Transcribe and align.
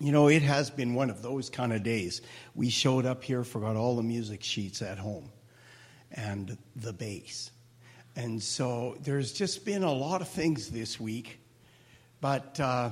You 0.00 0.12
know, 0.12 0.28
it 0.28 0.42
has 0.42 0.70
been 0.70 0.94
one 0.94 1.10
of 1.10 1.22
those 1.22 1.50
kind 1.50 1.72
of 1.72 1.82
days. 1.82 2.22
We 2.54 2.70
showed 2.70 3.04
up 3.04 3.24
here, 3.24 3.42
forgot 3.42 3.74
all 3.74 3.96
the 3.96 4.02
music 4.02 4.44
sheets 4.44 4.80
at 4.80 4.96
home 4.96 5.30
and 6.12 6.56
the 6.76 6.92
bass. 6.92 7.50
And 8.14 8.42
so 8.42 8.96
there's 9.02 9.32
just 9.32 9.64
been 9.64 9.82
a 9.82 9.92
lot 9.92 10.20
of 10.20 10.28
things 10.28 10.70
this 10.70 11.00
week. 11.00 11.40
But 12.20 12.58
uh, 12.60 12.90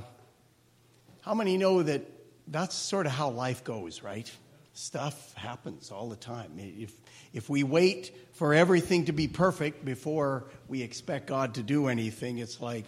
how 1.20 1.34
many 1.34 1.56
know 1.56 1.82
that 1.82 2.02
that's 2.48 2.74
sort 2.74 3.06
of 3.06 3.12
how 3.12 3.30
life 3.30 3.62
goes, 3.62 4.02
right? 4.02 4.30
Stuff 4.72 5.32
happens 5.34 5.90
all 5.90 6.08
the 6.08 6.16
time. 6.16 6.52
If, 6.58 6.92
if 7.32 7.48
we 7.48 7.62
wait 7.62 8.14
for 8.32 8.52
everything 8.52 9.04
to 9.06 9.12
be 9.12 9.26
perfect 9.28 9.84
before 9.84 10.44
we 10.68 10.82
expect 10.82 11.26
God 11.28 11.54
to 11.54 11.62
do 11.62 11.86
anything, 11.86 12.38
it's 12.38 12.60
like, 12.60 12.84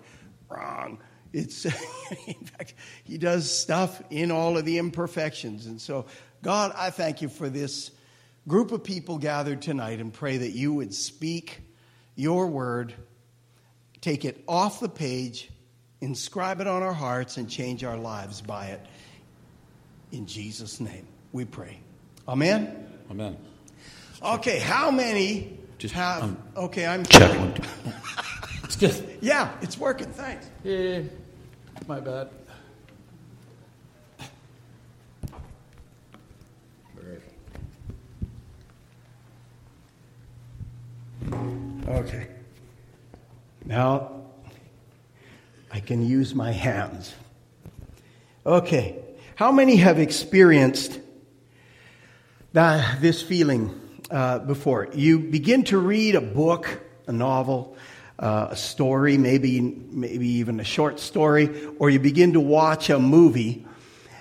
wrong. 0.48 0.98
It's 1.32 1.64
in 2.26 2.34
fact, 2.44 2.74
he 3.04 3.18
does 3.18 3.50
stuff 3.50 4.02
in 4.10 4.30
all 4.30 4.56
of 4.56 4.64
the 4.64 4.78
imperfections. 4.78 5.66
And 5.66 5.80
so, 5.80 6.06
God, 6.42 6.72
I 6.76 6.90
thank 6.90 7.22
you 7.22 7.28
for 7.28 7.48
this 7.48 7.90
group 8.46 8.72
of 8.72 8.82
people 8.82 9.18
gathered 9.18 9.60
tonight 9.62 10.00
and 10.00 10.12
pray 10.12 10.38
that 10.38 10.50
you 10.50 10.72
would 10.72 10.94
speak 10.94 11.60
your 12.16 12.46
word, 12.46 12.94
take 14.00 14.24
it 14.24 14.42
off 14.48 14.80
the 14.80 14.88
page, 14.88 15.50
inscribe 16.00 16.60
it 16.60 16.66
on 16.66 16.82
our 16.82 16.92
hearts, 16.92 17.36
and 17.36 17.48
change 17.48 17.84
our 17.84 17.96
lives 17.96 18.40
by 18.40 18.66
it. 18.68 18.80
In 20.12 20.26
Jesus' 20.26 20.80
name, 20.80 21.06
we 21.32 21.44
pray. 21.44 21.78
Amen. 22.26 22.86
Amen. 23.10 23.36
Okay, 24.22 24.58
how 24.58 24.90
many 24.90 25.58
Just, 25.78 25.94
have? 25.94 26.22
um, 26.22 26.42
okay, 26.56 26.86
I'm 26.86 27.04
Check 27.04 27.60
one, 28.80 28.90
two. 28.90 28.96
It's 28.96 29.00
good. 29.00 29.18
Yeah, 29.20 29.52
it's 29.60 29.78
working. 29.78 30.08
Thanks. 30.08 30.48
Yeah, 30.64 31.02
my 31.86 32.00
bad. 32.00 32.28
Okay. 41.88 42.26
Now, 43.64 44.22
I 45.72 45.80
can 45.80 46.06
use 46.06 46.34
my 46.34 46.52
hands. 46.52 47.14
Okay. 48.44 48.96
How 49.36 49.52
many 49.52 49.76
have 49.76 49.98
experienced 49.98 51.00
that, 52.52 53.00
this 53.00 53.22
feeling 53.22 53.78
uh, 54.10 54.40
before? 54.40 54.88
You 54.92 55.18
begin 55.18 55.64
to 55.64 55.78
read 55.78 56.14
a 56.14 56.20
book, 56.20 56.80
a 57.06 57.12
novel, 57.12 57.76
uh, 58.18 58.48
a 58.50 58.56
story, 58.56 59.16
maybe, 59.16 59.60
maybe 59.60 60.28
even 60.28 60.60
a 60.60 60.64
short 60.64 60.98
story, 60.98 61.66
or 61.78 61.88
you 61.88 62.00
begin 62.00 62.32
to 62.32 62.40
watch 62.40 62.90
a 62.90 62.98
movie, 62.98 63.64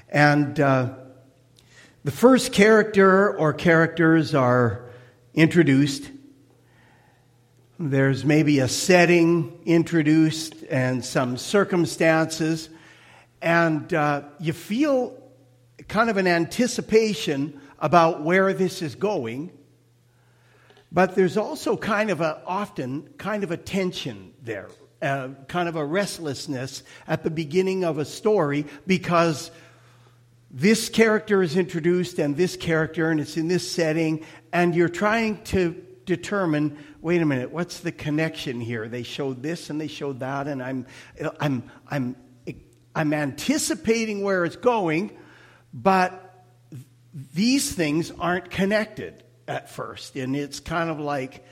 and 0.09 0.59
uh, 0.59 0.93
the 2.03 2.11
first 2.11 2.53
character 2.53 3.35
or 3.35 3.53
characters 3.53 4.35
are 4.35 4.85
introduced. 5.33 6.09
There's 7.79 8.23
maybe 8.23 8.59
a 8.59 8.67
setting 8.67 9.59
introduced 9.65 10.55
and 10.69 11.03
some 11.03 11.37
circumstances, 11.37 12.69
and 13.41 13.93
uh, 13.93 14.23
you 14.39 14.53
feel 14.53 15.21
kind 15.87 16.09
of 16.09 16.17
an 16.17 16.27
anticipation 16.27 17.59
about 17.79 18.21
where 18.21 18.53
this 18.53 18.81
is 18.81 18.95
going. 18.95 19.51
But 20.91 21.15
there's 21.15 21.37
also 21.37 21.75
kind 21.75 22.09
of 22.09 22.21
a, 22.21 22.41
often, 22.45 23.09
kind 23.17 23.43
of 23.43 23.51
a 23.51 23.57
tension 23.57 24.33
there, 24.41 24.69
uh, 25.01 25.29
kind 25.47 25.67
of 25.67 25.75
a 25.75 25.85
restlessness 25.85 26.83
at 27.07 27.23
the 27.23 27.29
beginning 27.29 27.83
of 27.83 27.97
a 27.97 28.05
story 28.05 28.65
because 28.85 29.51
this 30.49 30.87
character 30.87 31.43
is 31.43 31.57
introduced 31.57 32.19
and 32.19 32.37
this 32.37 32.55
character, 32.55 33.11
and 33.11 33.19
it's 33.19 33.35
in 33.35 33.49
this 33.49 33.69
setting, 33.69 34.23
and 34.53 34.73
you're 34.73 34.87
trying 34.87 35.43
to 35.43 35.83
determine 36.05 36.77
wait 37.01 37.21
a 37.21 37.25
minute, 37.25 37.51
what's 37.51 37.79
the 37.79 37.91
connection 37.91 38.59
here? 38.59 38.87
They 38.87 39.03
showed 39.03 39.41
this 39.41 39.69
and 39.69 39.79
they 39.79 39.87
showed 39.87 40.19
that, 40.19 40.47
and 40.47 40.61
I'm, 40.61 40.85
I'm, 41.39 41.71
I'm, 41.87 42.15
I'm 42.95 43.13
anticipating 43.13 44.23
where 44.23 44.43
it's 44.43 44.55
going, 44.55 45.17
but 45.73 46.43
these 47.33 47.71
things 47.71 48.11
aren't 48.11 48.49
connected 48.49 49.23
at 49.47 49.69
first. 49.69 50.15
And 50.15 50.35
it's 50.35 50.59
kind 50.59 50.89
of 50.89 50.99
like, 50.99 51.45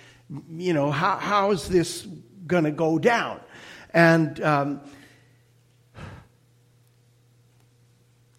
you 0.50 0.74
know, 0.74 0.92
how, 0.92 1.18
how 1.18 1.52
is 1.52 1.68
this 1.68 2.08
going 2.48 2.66
to 2.66 2.72
go 2.72 3.00
down? 3.00 3.40
And 3.94 4.42
um, 4.42 4.82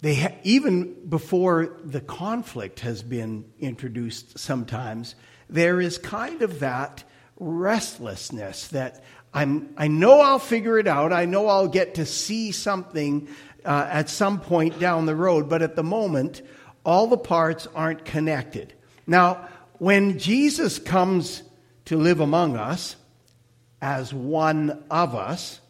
they 0.02 0.14
ha- 0.16 0.34
even 0.42 1.08
before 1.08 1.78
the 1.82 2.00
conflict 2.00 2.80
has 2.80 3.02
been 3.02 3.44
introduced, 3.58 4.38
sometimes 4.38 5.14
there 5.48 5.80
is 5.80 5.98
kind 5.98 6.42
of 6.42 6.60
that 6.60 7.04
restlessness 7.38 8.68
that 8.68 9.04
I'm, 9.32 9.74
I 9.76 9.88
know 9.88 10.20
I'll 10.20 10.38
figure 10.38 10.78
it 10.78 10.86
out. 10.86 11.12
I 11.12 11.26
know 11.26 11.46
I'll 11.48 11.68
get 11.68 11.96
to 11.96 12.06
see 12.06 12.52
something 12.52 13.28
uh, 13.64 13.86
at 13.90 14.08
some 14.08 14.40
point 14.40 14.78
down 14.78 15.06
the 15.06 15.16
road, 15.16 15.48
but 15.48 15.60
at 15.60 15.76
the 15.76 15.82
moment, 15.82 16.40
all 16.84 17.06
the 17.06 17.18
parts 17.18 17.66
aren't 17.74 18.04
connected. 18.04 18.72
Now, 19.06 19.48
when 19.78 20.18
Jesus 20.18 20.78
comes 20.78 21.42
to 21.86 21.96
live 21.96 22.20
among 22.20 22.56
us 22.56 22.96
as 23.80 24.12
one 24.12 24.84
of 24.90 25.14
us, 25.14 25.60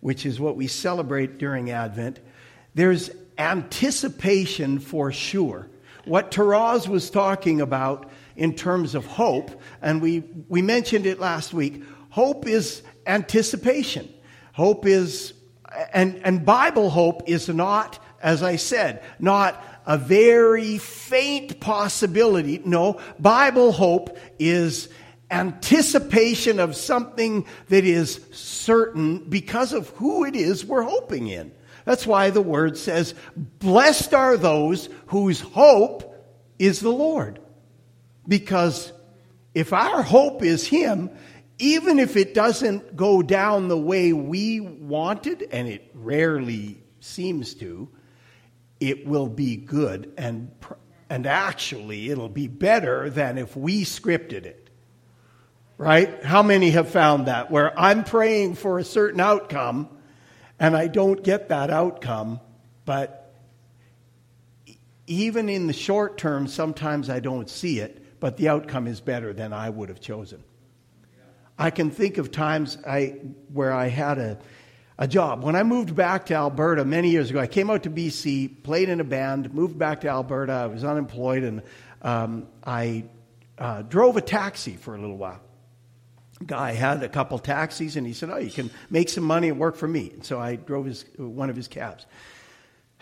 which 0.00 0.24
is 0.24 0.38
what 0.38 0.56
we 0.56 0.66
celebrate 0.66 1.38
during 1.38 1.70
Advent, 1.70 2.20
there's 2.74 3.10
anticipation 3.38 4.78
for 4.78 5.10
sure. 5.10 5.68
What 6.04 6.30
Taraz 6.30 6.88
was 6.88 7.10
talking 7.10 7.60
about 7.60 8.10
in 8.36 8.54
terms 8.54 8.94
of 8.94 9.04
hope, 9.06 9.60
and 9.82 10.00
we, 10.00 10.24
we 10.48 10.62
mentioned 10.62 11.06
it 11.06 11.18
last 11.18 11.52
week, 11.52 11.82
hope 12.10 12.46
is 12.46 12.82
anticipation. 13.06 14.08
Hope 14.52 14.86
is, 14.86 15.34
and, 15.92 16.20
and 16.24 16.44
Bible 16.44 16.90
hope 16.90 17.28
is 17.28 17.48
not, 17.48 17.98
as 18.22 18.42
I 18.42 18.56
said, 18.56 19.02
not 19.18 19.62
a 19.86 19.98
very 19.98 20.78
faint 20.78 21.60
possibility. 21.60 22.60
No, 22.64 23.00
Bible 23.18 23.72
hope 23.72 24.18
is 24.38 24.88
anticipation 25.30 26.58
of 26.58 26.76
something 26.76 27.46
that 27.68 27.84
is 27.84 28.20
certain 28.32 29.18
because 29.28 29.72
of 29.72 29.88
who 29.90 30.24
it 30.24 30.34
is 30.34 30.64
we're 30.64 30.82
hoping 30.82 31.28
in. 31.28 31.52
That's 31.84 32.06
why 32.06 32.30
the 32.30 32.42
word 32.42 32.76
says, 32.76 33.14
Blessed 33.36 34.14
are 34.14 34.36
those 34.36 34.88
whose 35.06 35.40
hope 35.40 36.14
is 36.58 36.80
the 36.80 36.90
Lord. 36.90 37.40
Because 38.28 38.92
if 39.54 39.72
our 39.72 40.02
hope 40.02 40.42
is 40.42 40.66
Him, 40.66 41.10
even 41.58 41.98
if 41.98 42.16
it 42.16 42.34
doesn't 42.34 42.96
go 42.96 43.22
down 43.22 43.68
the 43.68 43.78
way 43.78 44.12
we 44.12 44.60
wanted, 44.60 45.46
and 45.50 45.68
it 45.68 45.90
rarely 45.94 46.82
seems 47.00 47.54
to, 47.54 47.88
it 48.80 49.06
will 49.06 49.28
be 49.28 49.56
good 49.56 50.12
and, 50.16 50.50
and 51.08 51.26
actually 51.26 52.10
it'll 52.10 52.28
be 52.28 52.48
better 52.48 53.10
than 53.10 53.38
if 53.38 53.54
we 53.56 53.84
scripted 53.84 54.46
it. 54.46 54.70
Right? 55.76 56.22
How 56.24 56.42
many 56.42 56.70
have 56.70 56.90
found 56.90 57.26
that? 57.26 57.50
Where 57.50 57.78
I'm 57.78 58.04
praying 58.04 58.56
for 58.56 58.78
a 58.78 58.84
certain 58.84 59.20
outcome 59.20 59.88
and 60.58 60.76
I 60.76 60.88
don't 60.88 61.22
get 61.22 61.48
that 61.48 61.70
outcome, 61.70 62.40
but 62.84 63.32
even 65.06 65.48
in 65.48 65.66
the 65.66 65.72
short 65.72 66.18
term, 66.18 66.46
sometimes 66.46 67.08
I 67.08 67.20
don't 67.20 67.48
see 67.48 67.80
it, 67.80 68.20
but 68.20 68.36
the 68.36 68.48
outcome 68.48 68.86
is 68.86 69.00
better 69.00 69.32
than 69.32 69.52
I 69.52 69.70
would 69.70 69.88
have 69.88 70.00
chosen. 70.00 70.44
I 71.58 71.70
can 71.70 71.90
think 71.90 72.16
of 72.16 72.30
times 72.30 72.78
I, 72.86 73.20
where 73.52 73.72
I 73.72 73.88
had 73.88 74.18
a, 74.18 74.38
a 75.00 75.08
job. 75.08 75.42
When 75.42 75.56
I 75.56 75.62
moved 75.62 75.96
back 75.96 76.26
to 76.26 76.34
Alberta 76.34 76.84
many 76.84 77.08
years 77.08 77.30
ago, 77.30 77.40
I 77.40 77.46
came 77.46 77.70
out 77.70 77.84
to 77.84 77.90
BC, 77.90 78.62
played 78.62 78.90
in 78.90 79.00
a 79.00 79.04
band, 79.04 79.52
moved 79.54 79.78
back 79.78 80.02
to 80.02 80.08
Alberta. 80.08 80.52
I 80.52 80.66
was 80.66 80.84
unemployed, 80.84 81.42
and 81.42 81.62
um, 82.02 82.46
I 82.64 83.04
uh, 83.58 83.80
drove 83.80 84.18
a 84.18 84.20
taxi 84.20 84.76
for 84.76 84.94
a 84.94 85.00
little 85.00 85.16
while. 85.16 85.40
Guy 86.44 86.72
had 86.72 87.02
a 87.02 87.08
couple 87.08 87.38
taxis, 87.38 87.96
and 87.96 88.06
he 88.06 88.12
said, 88.12 88.28
"Oh, 88.28 88.36
you 88.36 88.50
can 88.50 88.70
make 88.90 89.08
some 89.08 89.24
money 89.24 89.48
and 89.48 89.58
work 89.58 89.76
for 89.76 89.88
me." 89.88 90.10
And 90.12 90.24
so 90.24 90.38
I 90.38 90.56
drove 90.56 90.84
his, 90.84 91.06
one 91.16 91.48
of 91.48 91.56
his 91.56 91.66
cabs. 91.66 92.04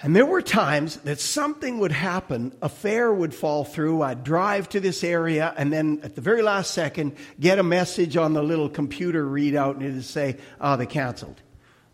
And 0.01 0.15
there 0.15 0.27
were 0.27 0.43
times 0.43 0.99
that 0.99 1.19
something 1.19 1.81
would 1.81 1.91
happen, 1.91 2.55
a 2.63 2.69
fare 2.69 3.13
would 3.13 3.35
fall 3.35 3.65
through, 3.65 4.03
I'd 4.03 4.23
drive 4.23 4.69
to 4.69 4.79
this 4.79 5.03
area, 5.03 5.53
and 5.57 5.73
then 5.73 5.99
at 6.05 6.15
the 6.15 6.21
very 6.21 6.43
last 6.43 6.71
second, 6.71 7.17
get 7.41 7.59
a 7.59 7.65
message 7.65 8.17
on 8.17 8.35
the 8.35 8.43
little 8.43 8.69
computer 8.69 9.25
readout, 9.25 9.75
and 9.75 9.83
it'd 9.83 10.05
say, 10.05 10.37
"Oh, 10.61 10.77
they 10.77 10.87
canceled." 10.87 11.43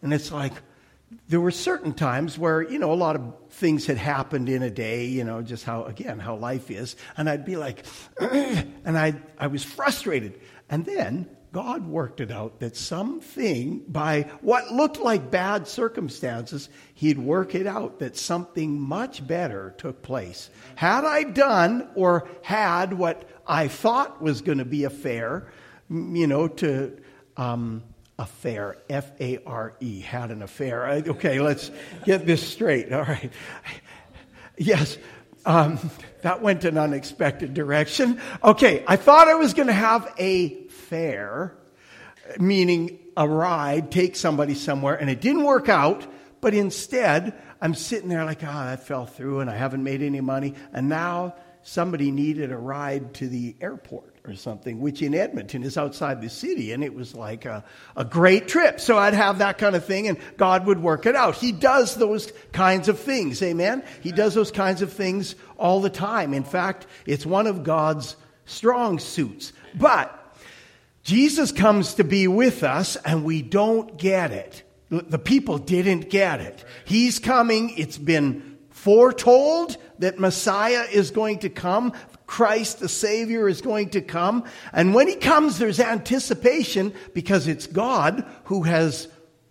And 0.05 0.13
it's 0.13 0.31
like, 0.31 0.53
there 1.29 1.41
were 1.41 1.51
certain 1.51 1.95
times 1.95 2.39
where, 2.39 2.61
you 2.61 2.79
know, 2.79 2.93
a 2.93 2.95
lot 2.95 3.17
of 3.17 3.23
things 3.53 3.87
had 3.87 3.97
happened 3.97 4.51
in 4.51 4.63
a 4.63 4.71
day, 4.71 5.07
you 5.07 5.25
know, 5.25 5.41
just 5.41 5.65
how, 5.65 5.85
again, 5.85 6.19
how 6.19 6.37
life 6.37 6.71
is. 6.71 6.95
And 7.17 7.29
I'd 7.29 7.47
be 7.47 7.57
like, 7.57 7.87
and 8.21 8.99
I, 8.99 9.15
I 9.39 9.47
was 9.47 9.65
frustrated. 9.65 10.39
And 10.69 10.85
then 10.85 11.27
God 11.53 11.87
worked 11.87 12.21
it 12.21 12.31
out 12.31 12.61
that 12.61 12.77
something, 12.77 13.79
by 13.89 14.31
what 14.43 14.71
looked 14.71 14.99
like 14.99 15.31
bad 15.31 15.67
circumstances, 15.67 16.69
He'd 16.93 17.19
work 17.19 17.55
it 17.55 17.67
out 17.67 18.01
that 18.01 18.15
something 18.15 18.79
much 18.79 19.27
better 19.27 19.75
took 19.79 20.03
place. 20.03 20.51
Had 20.75 21.07
I 21.07 21.23
done 21.23 21.89
or 21.95 22.29
had 22.43 22.93
what 22.93 23.27
I 23.47 23.69
thought 23.69 24.21
was 24.21 24.43
going 24.43 24.59
to 24.59 24.67
be 24.67 24.85
a 24.85 24.91
fair, 24.91 25.51
you 25.89 26.27
know, 26.27 26.49
to 26.49 26.99
um, 27.39 27.83
affair, 28.19 28.77
F 28.89 29.11
A 29.21 29.39
R 29.45 29.75
E, 29.81 30.01
had 30.01 30.31
an 30.31 30.43
affair. 30.43 30.87
Okay, 30.87 31.41
let's 31.41 31.71
get 32.05 32.27
this 32.27 32.47
straight. 32.47 32.93
All 32.93 33.03
right. 33.03 33.33
Yes, 34.57 34.99
um, 35.45 35.79
that 36.23 36.41
went 36.41 36.65
an 36.65 36.79
unexpected 36.79 37.55
direction. 37.55 38.21
Okay, 38.43 38.85
I 38.87 38.97
thought 38.97 39.29
I 39.29 39.35
was 39.35 39.53
going 39.53 39.67
to 39.67 39.73
have 39.73 40.15
a 40.19 40.67
fare, 40.69 41.57
meaning 42.39 42.99
a 43.17 43.29
ride, 43.29 43.91
take 43.91 44.17
somebody 44.17 44.55
somewhere, 44.55 44.95
and 44.95 45.11
it 45.11 45.21
didn't 45.21 45.45
work 45.45 45.69
out, 45.69 46.07
but 46.41 46.55
instead, 46.55 47.35
I'm 47.61 47.75
sitting 47.75 48.09
there 48.09 48.25
like, 48.25 48.41
ah, 48.43 48.63
oh, 48.63 48.67
that 48.71 48.87
fell 48.87 49.07
through 49.07 49.41
and 49.41 49.51
I 49.51 49.57
haven't 49.57 49.83
made 49.83 50.03
any 50.03 50.21
money, 50.21 50.55
and 50.73 50.89
now 50.89 51.35
somebody 51.63 52.11
needed 52.11 52.53
a 52.53 52.59
ride 52.59 53.15
to 53.15 53.29
the 53.29 53.57
airport 53.61 54.14
or 54.27 54.35
something, 54.35 54.81
which 54.81 55.03
in 55.03 55.15
Edmonton 55.15 55.63
is 55.63 55.77
outside 55.77 56.23
the 56.23 56.31
city, 56.31 56.73
and 56.73 56.83
it 56.83 56.95
was 56.95 57.15
like 57.15 57.45
a, 57.45 57.63
a 57.95 58.07
great 58.07 58.49
trip. 58.49 58.81
So 58.81 58.97
I'd 58.97 59.13
have 59.13 59.39
that 59.39 59.59
kind 59.59 59.77
of 59.77 59.85
thing, 59.85 60.09
and 60.09 60.19
God 60.39 60.65
would 60.65 60.83
work 60.83 61.05
it 61.05 61.15
out. 61.15 61.35
He 61.37 61.53
does 61.53 61.95
those 61.95 62.33
kinds 62.53 62.89
of 62.89 62.99
things, 62.99 63.43
amen? 63.43 63.83
He 64.01 64.13
does 64.13 64.33
those 64.33 64.51
kinds 64.51 64.81
of 64.81 64.93
things 64.93 65.35
all 65.59 65.83
the 65.83 65.91
time. 65.91 66.33
In 66.33 66.45
fact, 66.45 66.87
it's 67.05 67.27
one 67.27 67.47
of 67.47 67.65
God's 67.65 68.17
strong 68.47 68.99
suits. 68.99 69.53
But 69.75 70.19
Jesus 71.03 71.53
comes 71.53 71.95
to 71.95 72.05
be 72.05 72.27
with 72.27 72.63
us, 72.63 72.97
and 72.97 73.25
we 73.25 73.43
don't 73.43 73.99
get 73.99 74.33
it. 74.33 74.63
The 74.89 75.19
people 75.19 75.59
didn't 75.59 76.09
get 76.09 76.41
it. 76.41 76.65
He's 76.87 77.19
coming, 77.19 77.75
it's 77.77 77.99
been 77.99 78.59
foretold 78.71 79.77
that 79.99 80.19
Messiah 80.19 80.87
is 80.91 81.11
going 81.11 81.41
to 81.41 81.51
come. 81.51 81.93
Christ, 82.27 82.81
the 82.81 82.89
Savior, 82.89 83.49
is 83.49 83.61
going 83.61 83.91
to 83.91 84.01
come. 84.01 84.45
And 84.73 84.95
when 84.95 85.09
he 85.09 85.17
comes, 85.17 85.59
there's 85.59 85.81
anticipation 85.81 86.95
because 87.13 87.47
it's 87.47 87.67
God 87.67 88.27
who 88.45 88.63
has 88.63 89.09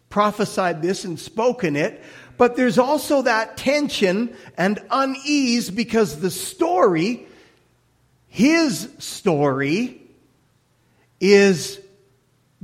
prophesied 0.09 0.81
this 0.81 1.05
and 1.05 1.19
spoken 1.19 1.75
it. 1.75 2.03
But 2.37 2.55
there's 2.55 2.77
also 2.77 3.23
that 3.23 3.57
tension 3.57 4.35
and 4.57 4.79
unease 4.89 5.69
because 5.69 6.19
the 6.19 6.31
story, 6.31 7.27
his 8.27 8.89
story, 8.97 10.01
is 11.19 11.79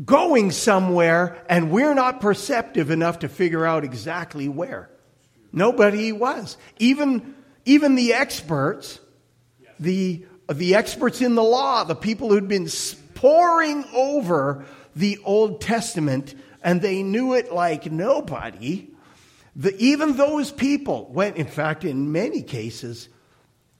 going 0.04 0.52
somewhere 0.52 1.44
and 1.50 1.72
we're 1.72 1.94
not 1.94 2.22
perceptive 2.22 2.90
enough 2.90 3.20
to 3.20 3.30
figure 3.30 3.66
out 3.66 3.84
exactly 3.84 4.50
where. 4.50 4.90
Nobody 5.52 6.12
was. 6.12 6.58
Even, 6.78 7.36
even 7.66 7.96
the 7.96 8.14
experts 8.14 9.00
the, 9.80 10.26
the 10.52 10.76
experts 10.76 11.22
in 11.22 11.36
the 11.36 11.44
law, 11.44 11.84
the 11.84 11.96
people 11.96 12.30
who'd 12.30 12.48
been 12.48 12.68
poring 13.16 13.86
over 13.94 14.66
the 14.96 15.20
Old 15.24 15.62
Testament, 15.62 16.36
and 16.64 16.82
they 16.82 17.04
knew 17.04 17.34
it 17.34 17.54
like 17.54 17.92
nobody. 17.92 18.88
The, 19.56 19.76
even 19.78 20.18
those 20.18 20.52
people 20.52 21.10
went, 21.12 21.38
in 21.38 21.48
fact, 21.48 21.84
in 21.86 22.12
many 22.12 22.42
cases, 22.42 23.10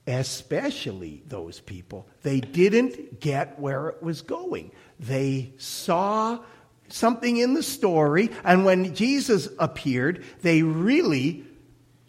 especially 0.06 1.22
those 1.26 1.60
people, 1.60 2.08
they 2.22 2.40
didn't 2.40 3.20
get 3.20 3.58
where 3.58 3.88
it 3.88 4.02
was 4.02 4.22
going. 4.22 4.72
They 4.98 5.52
saw 5.58 6.40
something 6.88 7.36
in 7.36 7.54
the 7.54 7.62
story, 7.62 8.30
and 8.44 8.64
when 8.64 8.94
Jesus 8.94 9.48
appeared, 9.58 10.24
they 10.42 10.62
really 10.62 11.44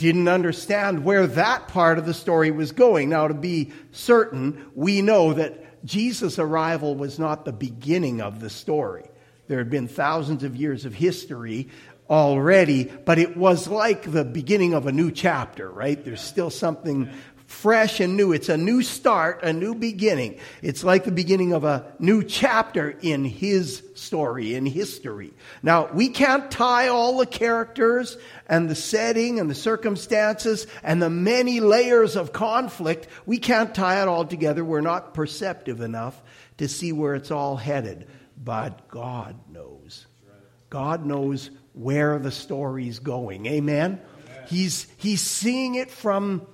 didn't 0.01 0.27
understand 0.27 1.05
where 1.05 1.27
that 1.27 1.67
part 1.67 1.99
of 1.99 2.07
the 2.07 2.13
story 2.13 2.49
was 2.49 2.71
going. 2.71 3.09
Now, 3.09 3.27
to 3.27 3.35
be 3.35 3.71
certain, 3.91 4.65
we 4.73 5.03
know 5.03 5.33
that 5.33 5.85
Jesus' 5.85 6.39
arrival 6.39 6.95
was 6.95 7.19
not 7.19 7.45
the 7.45 7.53
beginning 7.53 8.19
of 8.19 8.39
the 8.39 8.49
story. 8.49 9.05
There 9.47 9.59
had 9.59 9.69
been 9.69 9.87
thousands 9.87 10.43
of 10.43 10.55
years 10.55 10.85
of 10.85 10.95
history 10.95 11.69
already, 12.09 12.85
but 12.85 13.19
it 13.19 13.37
was 13.37 13.67
like 13.67 14.11
the 14.11 14.25
beginning 14.25 14.73
of 14.73 14.87
a 14.87 14.91
new 14.91 15.11
chapter, 15.11 15.69
right? 15.69 16.03
There's 16.03 16.21
still 16.21 16.49
something 16.49 17.09
fresh 17.51 17.99
and 17.99 18.15
new. 18.15 18.31
It's 18.31 18.49
a 18.49 18.57
new 18.57 18.81
start, 18.81 19.43
a 19.43 19.53
new 19.53 19.75
beginning. 19.75 20.39
It's 20.61 20.83
like 20.83 21.03
the 21.03 21.11
beginning 21.11 21.53
of 21.53 21.63
a 21.63 21.93
new 21.99 22.23
chapter 22.23 22.89
in 23.01 23.25
his 23.25 23.83
story, 23.93 24.55
in 24.55 24.65
history. 24.65 25.33
Now, 25.61 25.91
we 25.91 26.09
can't 26.09 26.49
tie 26.49 26.87
all 26.87 27.17
the 27.17 27.25
characters 27.25 28.17
and 28.47 28.69
the 28.69 28.75
setting 28.75 29.39
and 29.39 29.49
the 29.49 29.55
circumstances 29.55 30.65
and 30.81 31.01
the 31.01 31.09
many 31.09 31.59
layers 31.59 32.15
of 32.15 32.33
conflict. 32.33 33.07
We 33.25 33.37
can't 33.37 33.75
tie 33.75 34.01
it 34.01 34.07
all 34.07 34.25
together. 34.25 34.65
We're 34.65 34.81
not 34.81 35.13
perceptive 35.13 35.81
enough 35.81 36.19
to 36.57 36.67
see 36.67 36.93
where 36.93 37.15
it's 37.15 37.31
all 37.31 37.57
headed. 37.57 38.07
But 38.43 38.87
God 38.87 39.35
knows. 39.51 40.07
God 40.69 41.05
knows 41.05 41.51
where 41.73 42.17
the 42.17 42.31
story's 42.31 42.99
going. 42.99 43.45
Amen? 43.45 44.01
He's, 44.47 44.87
he's 44.97 45.21
seeing 45.21 45.75
it 45.75 45.91
from 45.91 46.47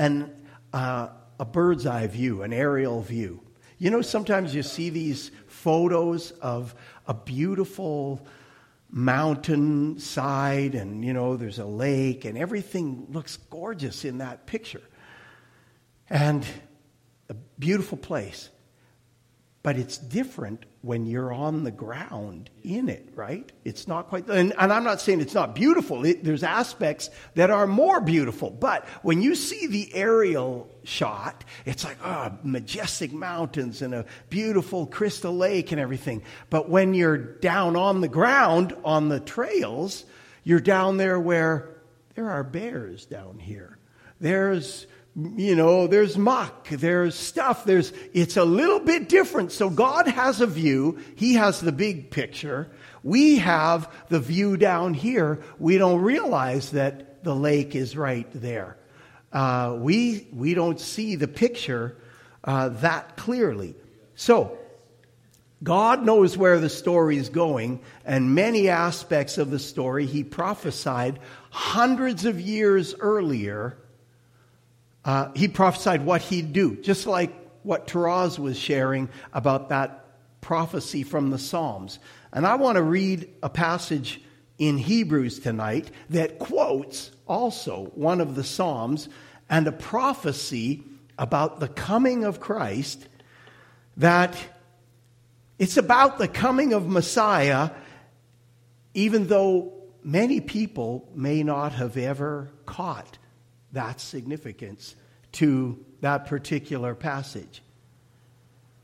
an, 0.00 0.34
uh, 0.72 1.08
a 1.38 1.44
bird's 1.44 1.86
eye 1.86 2.06
view, 2.06 2.42
an 2.42 2.54
aerial 2.54 3.02
view. 3.02 3.42
You 3.78 3.90
know, 3.90 4.00
sometimes 4.00 4.54
you 4.54 4.62
see 4.62 4.88
these 4.88 5.30
photos 5.46 6.30
of 6.30 6.74
a 7.06 7.12
beautiful 7.12 8.26
mountain 8.90 9.98
side, 9.98 10.74
and, 10.74 11.04
you 11.04 11.12
know, 11.12 11.36
there's 11.36 11.58
a 11.58 11.66
lake, 11.66 12.24
and 12.24 12.38
everything 12.38 13.08
looks 13.10 13.36
gorgeous 13.36 14.06
in 14.06 14.18
that 14.18 14.46
picture. 14.46 14.82
And 16.08 16.46
a 17.28 17.34
beautiful 17.58 17.98
place. 17.98 18.48
But 19.62 19.76
it's 19.76 19.98
different 19.98 20.64
when 20.82 21.04
you're 21.04 21.32
on 21.32 21.62
the 21.64 21.70
ground 21.70 22.48
in 22.64 22.88
it, 22.88 23.06
right? 23.14 23.52
It's 23.64 23.86
not 23.86 24.08
quite, 24.08 24.28
and, 24.28 24.54
and 24.58 24.72
I'm 24.72 24.84
not 24.84 25.00
saying 25.00 25.20
it's 25.20 25.34
not 25.34 25.54
beautiful. 25.54 26.06
It, 26.06 26.24
there's 26.24 26.42
aspects 26.42 27.10
that 27.34 27.50
are 27.50 27.66
more 27.66 28.00
beautiful. 28.00 28.50
But 28.50 28.86
when 29.02 29.20
you 29.20 29.34
see 29.34 29.66
the 29.66 29.94
aerial 29.94 30.70
shot, 30.84 31.44
it's 31.66 31.84
like, 31.84 31.98
oh, 32.02 32.32
majestic 32.42 33.12
mountains 33.12 33.82
and 33.82 33.94
a 33.94 34.06
beautiful 34.30 34.86
crystal 34.86 35.36
lake 35.36 35.70
and 35.70 35.80
everything. 35.80 36.22
But 36.48 36.70
when 36.70 36.94
you're 36.94 37.18
down 37.18 37.76
on 37.76 38.00
the 38.00 38.08
ground 38.08 38.74
on 38.82 39.10
the 39.10 39.20
trails, 39.20 40.06
you're 40.44 40.60
down 40.60 40.96
there 40.96 41.20
where 41.20 41.76
there 42.14 42.30
are 42.30 42.42
bears 42.42 43.04
down 43.04 43.38
here. 43.38 43.76
There's 44.20 44.86
you 45.16 45.56
know, 45.56 45.86
there's 45.86 46.16
muck, 46.16 46.68
there's 46.68 47.14
stuff, 47.14 47.64
there's, 47.64 47.92
it's 48.14 48.36
a 48.36 48.44
little 48.44 48.78
bit 48.78 49.08
different. 49.08 49.50
So 49.52 49.68
God 49.68 50.06
has 50.06 50.40
a 50.40 50.46
view, 50.46 50.98
He 51.16 51.34
has 51.34 51.60
the 51.60 51.72
big 51.72 52.10
picture. 52.10 52.70
We 53.02 53.38
have 53.38 53.92
the 54.08 54.20
view 54.20 54.56
down 54.56 54.94
here. 54.94 55.40
We 55.58 55.78
don't 55.78 56.02
realize 56.02 56.70
that 56.70 57.24
the 57.24 57.34
lake 57.34 57.74
is 57.74 57.96
right 57.96 58.28
there. 58.34 58.76
Uh, 59.32 59.76
we, 59.78 60.28
we 60.32 60.54
don't 60.54 60.78
see 60.78 61.16
the 61.16 61.28
picture 61.28 61.96
uh, 62.44 62.68
that 62.68 63.16
clearly. 63.16 63.74
So, 64.14 64.58
God 65.62 66.04
knows 66.04 66.38
where 66.38 66.58
the 66.58 66.70
story 66.70 67.18
is 67.18 67.28
going, 67.28 67.80
and 68.06 68.34
many 68.34 68.68
aspects 68.70 69.38
of 69.38 69.50
the 69.50 69.58
story 69.58 70.06
He 70.06 70.24
prophesied 70.24 71.18
hundreds 71.50 72.24
of 72.24 72.40
years 72.40 72.94
earlier 72.98 73.76
uh, 75.04 75.30
he 75.34 75.48
prophesied 75.48 76.04
what 76.04 76.22
he'd 76.22 76.52
do, 76.52 76.76
just 76.76 77.06
like 77.06 77.32
what 77.62 77.86
Taraz 77.86 78.38
was 78.38 78.58
sharing 78.58 79.08
about 79.32 79.68
that 79.70 80.04
prophecy 80.40 81.02
from 81.02 81.30
the 81.30 81.38
Psalms. 81.38 81.98
And 82.32 82.46
I 82.46 82.56
want 82.56 82.76
to 82.76 82.82
read 82.82 83.28
a 83.42 83.48
passage 83.48 84.20
in 84.58 84.78
Hebrews 84.78 85.40
tonight 85.40 85.90
that 86.10 86.38
quotes 86.38 87.10
also 87.26 87.90
one 87.94 88.20
of 88.20 88.34
the 88.34 88.44
Psalms 88.44 89.08
and 89.48 89.66
a 89.66 89.72
prophecy 89.72 90.82
about 91.18 91.60
the 91.60 91.68
coming 91.68 92.24
of 92.24 92.40
Christ 92.40 93.06
that 93.96 94.34
it's 95.58 95.76
about 95.76 96.18
the 96.18 96.28
coming 96.28 96.72
of 96.72 96.88
Messiah, 96.88 97.70
even 98.94 99.26
though 99.26 99.72
many 100.02 100.40
people 100.40 101.08
may 101.14 101.42
not 101.42 101.72
have 101.72 101.96
ever 101.98 102.50
caught 102.64 103.18
that 103.72 104.00
significance 104.00 104.94
to 105.32 105.84
that 106.00 106.26
particular 106.26 106.94
passage. 106.94 107.62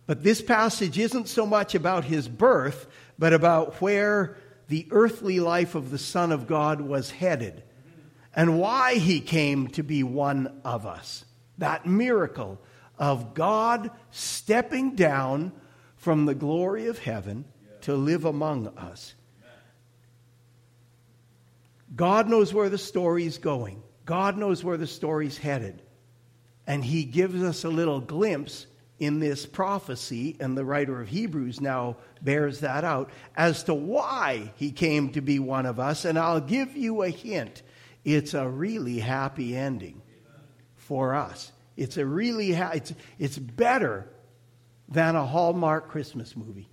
But 0.07 0.23
this 0.23 0.41
passage 0.41 0.99
isn't 0.99 1.29
so 1.29 1.47
much 1.47 1.75
about 1.75 2.05
his 2.05 2.29
birth, 2.29 2.87
but 3.19 3.33
about 3.33 3.81
where 3.81 4.37
the 4.69 4.87
earthly 4.91 5.41
life 5.41 5.75
of 5.75 5.91
the 5.91 5.99
Son 5.99 6.33
of 6.33 6.47
God 6.47 6.81
was 6.81 7.11
headed 7.11 7.63
and 8.35 8.59
why 8.59 8.97
he 8.97 9.21
came 9.21 9.69
to 9.69 9.83
be 9.83 10.03
one 10.03 10.61
of 10.65 10.87
us. 10.87 11.25
That 11.59 11.87
miracle 11.87 12.61
of 12.99 13.35
God 13.35 13.91
stepping 14.11 14.95
down 14.95 15.53
from 15.97 16.27
the 16.27 16.35
glory 16.35 16.87
of 16.87 16.99
heaven 16.99 17.47
to 17.83 17.95
live 17.95 18.25
among 18.25 18.69
us. 18.77 19.15
God 21.95 22.29
knows 22.29 22.53
where 22.53 22.69
the 22.69 22.79
story 22.79 23.25
is 23.25 23.39
going. 23.39 23.83
God 24.07 24.39
knows 24.39 24.65
where 24.65 24.79
the 24.79 24.87
story's 24.87 25.37
headed. 25.37 25.83
And 26.67 26.83
he 26.83 27.05
gives 27.05 27.43
us 27.43 27.65
a 27.65 27.69
little 27.69 28.01
glimpse 28.01 28.67
in 28.99 29.19
this 29.19 29.45
prophecy, 29.45 30.37
and 30.41 30.57
the 30.57 30.65
writer 30.65 31.03
of 31.03 31.09
Hebrews 31.09 31.61
now 31.61 31.99
bears 32.23 32.61
that 32.61 32.83
out, 32.83 33.11
as 33.37 33.65
to 33.65 33.75
why 33.75 34.53
he 34.57 34.73
came 34.73 35.11
to 35.11 35.21
be 35.21 35.39
one 35.39 35.67
of 35.67 35.79
us. 35.79 36.07
And 36.07 36.19
I'll 36.19 36.41
give 36.41 36.75
you 36.75 37.03
a 37.03 37.11
hint 37.11 37.63
it's 38.07 38.35
a 38.35 38.49
really 38.49 39.01
happy 39.01 39.57
ending 39.57 40.01
for 40.77 41.17
us. 41.17 41.51
It's 41.77 41.97
a 41.97 42.07
really 42.07 42.53
ha- 42.53 42.71
it's, 42.75 42.95
it's 43.19 43.37
better 43.37 44.09
than 44.89 45.17
a 45.17 45.27
Hallmark 45.27 45.89
Christmas 45.89 46.37
movie. 46.37 46.69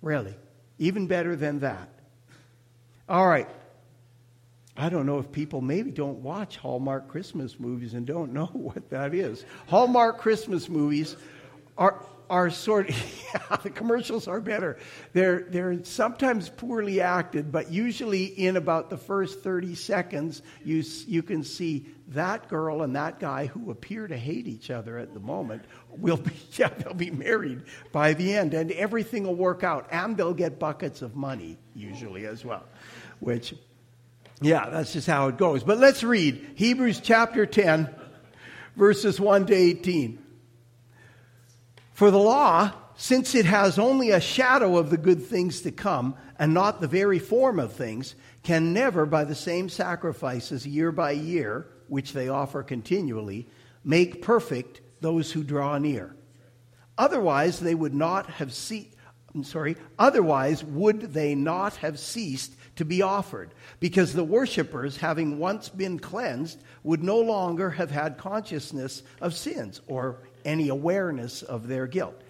Really. 0.00 0.36
Even 0.78 1.08
better 1.08 1.34
than 1.34 1.58
that. 1.60 1.88
All 3.08 3.26
right. 3.26 3.48
I 4.80 4.88
don't 4.88 5.04
know 5.04 5.18
if 5.18 5.30
people 5.30 5.60
maybe 5.60 5.90
don't 5.90 6.18
watch 6.18 6.56
Hallmark 6.56 7.08
Christmas 7.08 7.60
movies 7.60 7.92
and 7.92 8.06
don't 8.06 8.32
know 8.32 8.46
what 8.52 8.88
that 8.90 9.14
is. 9.14 9.44
Hallmark 9.66 10.18
Christmas 10.18 10.68
movies 10.68 11.16
are 11.76 12.02
are 12.30 12.48
sort 12.48 12.88
of, 12.88 13.24
yeah, 13.34 13.56
the 13.56 13.70
commercials 13.70 14.28
are 14.28 14.40
better. 14.40 14.78
They're, 15.12 15.40
they're 15.48 15.84
sometimes 15.84 16.48
poorly 16.48 17.00
acted, 17.00 17.50
but 17.50 17.72
usually 17.72 18.26
in 18.26 18.56
about 18.56 18.88
the 18.88 18.96
first 18.96 19.40
30 19.40 19.74
seconds, 19.74 20.40
you, 20.64 20.84
you 21.08 21.24
can 21.24 21.42
see 21.42 21.86
that 22.08 22.48
girl 22.48 22.82
and 22.82 22.94
that 22.94 23.18
guy 23.18 23.46
who 23.46 23.72
appear 23.72 24.06
to 24.06 24.16
hate 24.16 24.46
each 24.46 24.70
other 24.70 24.96
at 24.96 25.12
the 25.12 25.18
moment 25.18 25.64
will 25.90 26.18
be, 26.18 26.30
yeah, 26.52 26.68
they'll 26.68 26.94
be 26.94 27.10
married 27.10 27.64
by 27.90 28.14
the 28.14 28.32
end, 28.32 28.54
and 28.54 28.70
everything 28.72 29.24
will 29.24 29.34
work 29.34 29.64
out, 29.64 29.88
and 29.90 30.16
they'll 30.16 30.32
get 30.32 30.60
buckets 30.60 31.02
of 31.02 31.16
money, 31.16 31.58
usually 31.74 32.26
as 32.26 32.44
well, 32.44 32.64
which 33.18 33.54
yeah, 34.40 34.70
that's 34.70 34.92
just 34.92 35.06
how 35.06 35.28
it 35.28 35.36
goes. 35.36 35.62
But 35.62 35.78
let's 35.78 36.02
read 36.02 36.52
Hebrews 36.54 37.00
chapter 37.00 37.44
10, 37.46 37.94
verses 38.76 39.20
1 39.20 39.46
to 39.46 39.54
18. 39.54 40.18
For 41.92 42.10
the 42.10 42.18
law, 42.18 42.72
since 42.96 43.34
it 43.34 43.44
has 43.44 43.78
only 43.78 44.10
a 44.10 44.20
shadow 44.20 44.78
of 44.78 44.90
the 44.90 44.96
good 44.96 45.22
things 45.22 45.60
to 45.62 45.70
come 45.70 46.16
and 46.38 46.54
not 46.54 46.80
the 46.80 46.88
very 46.88 47.18
form 47.18 47.58
of 47.58 47.72
things, 47.72 48.14
can 48.42 48.72
never, 48.72 49.04
by 49.04 49.24
the 49.24 49.34
same 49.34 49.68
sacrifices 49.68 50.66
year 50.66 50.90
by 50.90 51.10
year, 51.10 51.66
which 51.88 52.14
they 52.14 52.28
offer 52.28 52.62
continually, 52.62 53.46
make 53.84 54.22
perfect 54.22 54.80
those 55.00 55.32
who 55.32 55.44
draw 55.44 55.76
near. 55.76 56.16
Otherwise, 56.96 57.60
they 57.60 57.74
would 57.74 57.94
not 57.94 58.26
have 58.30 58.52
ceased. 58.52 58.96
I'm 59.34 59.44
sorry, 59.44 59.76
otherwise 59.98 60.64
would 60.64 61.12
they 61.12 61.34
not 61.34 61.76
have 61.76 61.98
ceased 61.98 62.54
to 62.76 62.84
be 62.84 63.02
offered, 63.02 63.50
because 63.78 64.12
the 64.12 64.24
worshippers, 64.24 64.96
having 64.96 65.38
once 65.38 65.68
been 65.68 65.98
cleansed, 65.98 66.60
would 66.82 67.02
no 67.02 67.20
longer 67.20 67.70
have 67.70 67.90
had 67.90 68.18
consciousness 68.18 69.02
of 69.20 69.34
sins 69.34 69.80
or 69.86 70.18
any 70.44 70.68
awareness 70.68 71.42
of 71.42 71.68
their 71.68 71.86
guilt, 71.86 72.20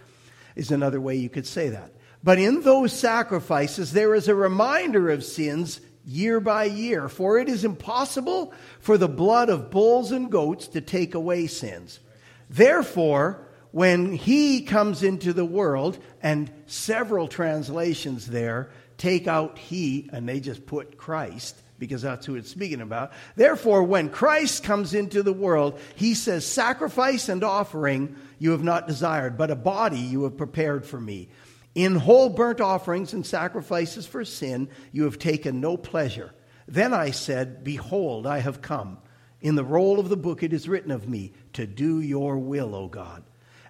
is 0.56 0.70
another 0.70 1.00
way 1.00 1.16
you 1.16 1.28
could 1.28 1.46
say 1.46 1.68
that. 1.70 1.92
But 2.22 2.38
in 2.38 2.62
those 2.62 2.92
sacrifices, 2.92 3.92
there 3.92 4.14
is 4.14 4.28
a 4.28 4.34
reminder 4.34 5.08
of 5.10 5.24
sins 5.24 5.80
year 6.04 6.40
by 6.40 6.64
year, 6.64 7.08
for 7.08 7.38
it 7.38 7.48
is 7.48 7.64
impossible 7.64 8.52
for 8.80 8.98
the 8.98 9.08
blood 9.08 9.48
of 9.48 9.70
bulls 9.70 10.12
and 10.12 10.30
goats 10.30 10.68
to 10.68 10.80
take 10.80 11.14
away 11.14 11.46
sins. 11.46 12.00
Therefore, 12.48 13.46
when 13.72 14.12
he 14.12 14.62
comes 14.62 15.02
into 15.02 15.32
the 15.32 15.44
world, 15.44 15.98
and 16.22 16.50
several 16.66 17.28
translations 17.28 18.26
there 18.26 18.70
take 18.98 19.26
out 19.26 19.58
he 19.58 20.10
and 20.12 20.28
they 20.28 20.40
just 20.40 20.66
put 20.66 20.98
Christ 20.98 21.56
because 21.78 22.02
that's 22.02 22.26
who 22.26 22.36
it's 22.36 22.50
speaking 22.50 22.82
about. 22.82 23.12
Therefore, 23.36 23.82
when 23.82 24.10
Christ 24.10 24.62
comes 24.62 24.92
into 24.92 25.22
the 25.22 25.32
world, 25.32 25.80
he 25.96 26.14
says, 26.14 26.44
Sacrifice 26.44 27.28
and 27.28 27.42
offering 27.42 28.16
you 28.38 28.52
have 28.52 28.62
not 28.62 28.86
desired, 28.86 29.38
but 29.38 29.50
a 29.50 29.56
body 29.56 29.98
you 29.98 30.24
have 30.24 30.36
prepared 30.36 30.84
for 30.84 31.00
me. 31.00 31.28
In 31.74 31.94
whole 31.96 32.28
burnt 32.28 32.60
offerings 32.60 33.12
and 33.12 33.24
sacrifices 33.24 34.06
for 34.06 34.24
sin 34.24 34.68
you 34.92 35.04
have 35.04 35.18
taken 35.18 35.60
no 35.60 35.76
pleasure. 35.76 36.32
Then 36.68 36.92
I 36.92 37.10
said, 37.10 37.64
Behold, 37.64 38.26
I 38.26 38.38
have 38.40 38.60
come. 38.60 38.98
In 39.40 39.54
the 39.54 39.64
roll 39.64 39.98
of 39.98 40.10
the 40.10 40.16
book 40.16 40.42
it 40.42 40.52
is 40.52 40.68
written 40.68 40.90
of 40.90 41.08
me, 41.08 41.32
to 41.54 41.66
do 41.66 42.00
your 42.00 42.36
will, 42.38 42.74
O 42.74 42.88
God. 42.88 43.24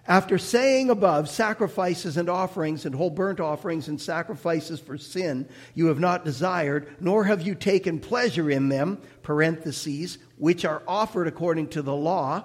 After 0.07 0.39
saying 0.39 0.89
above, 0.89 1.29
sacrifices 1.29 2.17
and 2.17 2.27
offerings 2.27 2.85
and 2.85 2.95
whole 2.95 3.11
burnt 3.11 3.39
offerings 3.39 3.87
and 3.87 4.01
sacrifices 4.01 4.79
for 4.79 4.97
sin 4.97 5.47
you 5.75 5.87
have 5.87 5.99
not 5.99 6.25
desired, 6.25 6.95
nor 6.99 7.25
have 7.25 7.43
you 7.43 7.53
taken 7.53 7.99
pleasure 7.99 8.49
in 8.49 8.69
them, 8.69 8.99
parentheses, 9.21 10.17
which 10.37 10.65
are 10.65 10.81
offered 10.87 11.27
according 11.27 11.67
to 11.69 11.83
the 11.83 11.95
law, 11.95 12.43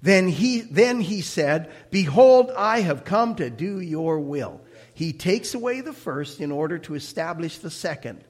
then 0.00 0.28
he, 0.28 0.62
then 0.62 1.00
he 1.00 1.20
said, 1.20 1.70
Behold, 1.90 2.50
I 2.56 2.80
have 2.80 3.04
come 3.04 3.34
to 3.36 3.50
do 3.50 3.80
your 3.80 4.20
will. 4.20 4.60
He 4.94 5.12
takes 5.12 5.54
away 5.54 5.82
the 5.82 5.92
first 5.92 6.40
in 6.40 6.52
order 6.52 6.78
to 6.80 6.94
establish 6.94 7.58
the 7.58 7.70
second. 7.70 8.24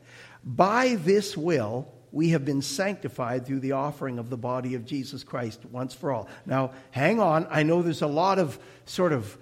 By 0.45 0.97
this 0.97 1.37
will, 1.37 1.94
we 2.15 2.29
have 2.29 2.45
been 2.45 2.63
sanctified 2.63 3.45
through 3.45 3.59
the 3.59 3.73
offering 3.73 4.21
of 4.21 4.31
the 4.31 4.37
body 4.37 4.77
of 4.77 4.87
Jesus 4.87 5.25
Christ 5.25 5.65
once 5.73 5.93
for 5.93 6.13
all. 6.13 6.29
Now, 6.47 6.71
hang 6.93 7.19
on. 7.19 7.49
I 7.51 7.65
know 7.65 7.83
there's 7.83 8.03
a 8.03 8.07
lot 8.07 8.39
of 8.39 8.57
sort 8.87 9.13
of 9.13 9.37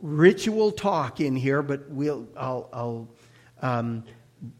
ritual 0.00 0.72
talk 0.72 1.20
in 1.20 1.36
here, 1.36 1.60
but 1.62 1.90
we'll, 1.90 2.26
I'll, 2.34 2.70
I'll 2.72 3.08
um, 3.60 4.04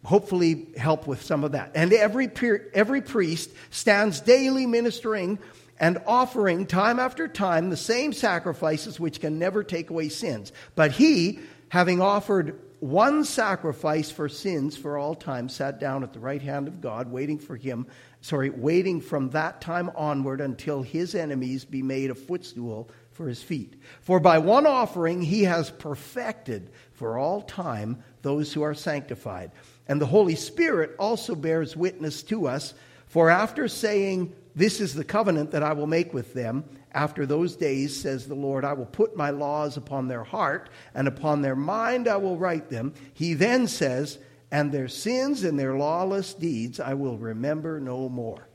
hopefully 0.04 0.68
help 0.76 1.06
with 1.06 1.22
some 1.22 1.42
of 1.42 1.52
that. 1.52 1.72
And 1.74 1.90
every, 1.94 2.30
every 2.74 3.00
priest 3.00 3.50
stands 3.70 4.20
daily 4.20 4.66
ministering 4.66 5.38
and 5.80 6.02
offering 6.06 6.66
time 6.66 7.00
after 7.00 7.26
time 7.26 7.70
the 7.70 7.78
same 7.78 8.12
sacrifices 8.12 9.00
which 9.00 9.20
can 9.20 9.38
never 9.38 9.64
take 9.64 9.88
away 9.88 10.10
sins. 10.10 10.52
But 10.74 10.92
he, 10.92 11.40
having 11.70 12.02
offered 12.02 12.60
one 12.84 13.24
sacrifice 13.24 14.10
for 14.10 14.28
sins 14.28 14.76
for 14.76 14.98
all 14.98 15.14
time, 15.14 15.48
sat 15.48 15.80
down 15.80 16.02
at 16.02 16.12
the 16.12 16.20
right 16.20 16.42
hand 16.42 16.68
of 16.68 16.82
God, 16.82 17.10
waiting 17.10 17.38
for 17.38 17.56
him, 17.56 17.86
sorry, 18.20 18.50
waiting 18.50 19.00
from 19.00 19.30
that 19.30 19.62
time 19.62 19.90
onward 19.96 20.42
until 20.42 20.82
his 20.82 21.14
enemies 21.14 21.64
be 21.64 21.82
made 21.82 22.10
a 22.10 22.14
footstool 22.14 22.90
for 23.10 23.26
his 23.26 23.42
feet. 23.42 23.80
For 24.02 24.20
by 24.20 24.36
one 24.36 24.66
offering 24.66 25.22
he 25.22 25.44
has 25.44 25.70
perfected 25.70 26.68
for 26.92 27.16
all 27.16 27.40
time 27.40 28.04
those 28.20 28.52
who 28.52 28.60
are 28.60 28.74
sanctified. 28.74 29.50
And 29.88 29.98
the 29.98 30.06
Holy 30.06 30.34
Spirit 30.34 30.94
also 30.98 31.34
bears 31.34 31.74
witness 31.74 32.22
to 32.24 32.46
us, 32.48 32.74
for 33.06 33.30
after 33.30 33.66
saying, 33.66 34.34
This 34.54 34.82
is 34.82 34.92
the 34.92 35.04
covenant 35.04 35.52
that 35.52 35.62
I 35.62 35.72
will 35.72 35.86
make 35.86 36.12
with 36.12 36.34
them, 36.34 36.64
after 36.94 37.26
those 37.26 37.56
days, 37.56 38.00
says 38.00 38.26
the 38.26 38.34
Lord, 38.34 38.64
I 38.64 38.72
will 38.72 38.86
put 38.86 39.16
my 39.16 39.30
laws 39.30 39.76
upon 39.76 40.08
their 40.08 40.24
heart, 40.24 40.70
and 40.94 41.08
upon 41.08 41.42
their 41.42 41.56
mind 41.56 42.06
I 42.08 42.16
will 42.16 42.38
write 42.38 42.70
them. 42.70 42.94
He 43.12 43.34
then 43.34 43.66
says, 43.66 44.18
And 44.50 44.70
their 44.70 44.88
sins 44.88 45.42
and 45.42 45.58
their 45.58 45.76
lawless 45.76 46.34
deeds 46.34 46.78
I 46.78 46.94
will 46.94 47.18
remember 47.18 47.80
no 47.80 48.08
more. 48.08 48.46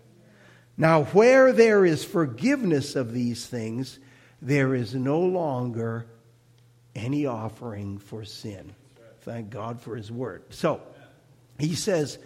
Now, 0.77 1.03
where 1.03 1.51
there 1.51 1.85
is 1.85 2.05
forgiveness 2.05 2.95
of 2.95 3.13
these 3.13 3.45
things, 3.45 3.99
there 4.41 4.73
is 4.73 4.95
no 4.95 5.19
longer 5.19 6.05
any 6.95 7.25
offering 7.25 7.97
for 7.97 8.23
sin. 8.23 8.73
Thank 9.21 9.49
God 9.49 9.81
for 9.81 9.97
his 9.97 10.09
word. 10.09 10.43
So, 10.51 10.81
he 11.59 11.75
says, 11.75 12.17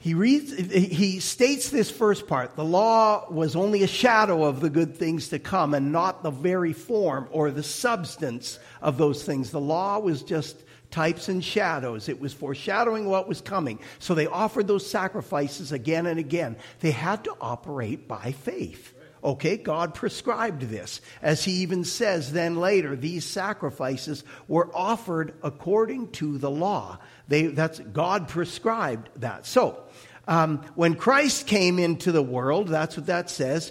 he 0.00 0.14
reads 0.14 0.52
he 0.52 1.18
states 1.18 1.70
this 1.70 1.90
first 1.90 2.28
part. 2.28 2.54
The 2.54 2.64
law 2.64 3.28
was 3.30 3.56
only 3.56 3.82
a 3.82 3.88
shadow 3.88 4.44
of 4.44 4.60
the 4.60 4.70
good 4.70 4.96
things 4.96 5.28
to 5.30 5.40
come 5.40 5.74
and 5.74 5.90
not 5.90 6.22
the 6.22 6.30
very 6.30 6.72
form 6.72 7.28
or 7.32 7.50
the 7.50 7.64
substance 7.64 8.60
of 8.80 8.96
those 8.96 9.24
things. 9.24 9.50
The 9.50 9.60
law 9.60 9.98
was 9.98 10.22
just 10.22 10.62
types 10.92 11.28
and 11.28 11.44
shadows. 11.44 12.08
It 12.08 12.20
was 12.20 12.32
foreshadowing 12.32 13.06
what 13.06 13.26
was 13.28 13.40
coming. 13.40 13.80
So 13.98 14.14
they 14.14 14.26
offered 14.26 14.68
those 14.68 14.88
sacrifices 14.88 15.72
again 15.72 16.06
and 16.06 16.20
again. 16.20 16.56
They 16.78 16.92
had 16.92 17.24
to 17.24 17.34
operate 17.40 18.06
by 18.06 18.32
faith 18.32 18.94
Okay, 19.28 19.58
God 19.58 19.94
prescribed 19.94 20.62
this. 20.62 21.02
As 21.20 21.44
he 21.44 21.52
even 21.60 21.84
says 21.84 22.32
then 22.32 22.56
later, 22.56 22.96
these 22.96 23.26
sacrifices 23.26 24.24
were 24.48 24.74
offered 24.74 25.34
according 25.42 26.12
to 26.12 26.38
the 26.38 26.50
law. 26.50 26.98
They, 27.28 27.48
that's, 27.48 27.78
God 27.78 28.28
prescribed 28.28 29.10
that. 29.16 29.44
So, 29.44 29.82
um, 30.26 30.62
when 30.76 30.94
Christ 30.94 31.46
came 31.46 31.78
into 31.78 32.10
the 32.10 32.22
world, 32.22 32.68
that's 32.68 32.96
what 32.96 33.04
that 33.04 33.28
says, 33.28 33.70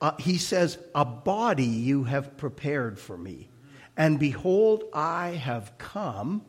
uh, 0.00 0.12
he 0.18 0.38
says, 0.38 0.78
A 0.94 1.04
body 1.04 1.66
you 1.66 2.04
have 2.04 2.38
prepared 2.38 2.98
for 2.98 3.18
me. 3.18 3.50
And 3.94 4.18
behold, 4.18 4.84
I 4.94 5.32
have 5.32 5.76
come. 5.76 6.46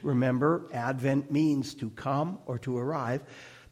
Remember, 0.00 0.68
Advent 0.72 1.32
means 1.32 1.74
to 1.74 1.90
come 1.90 2.38
or 2.46 2.60
to 2.60 2.78
arrive. 2.78 3.22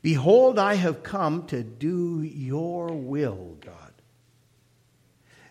Behold, 0.03 0.59
I 0.59 0.75
have 0.75 1.05
come 1.05 1.47
to 1.47 1.63
do 1.63 2.23
your 2.23 2.89
will, 2.89 3.57
God. 3.61 3.88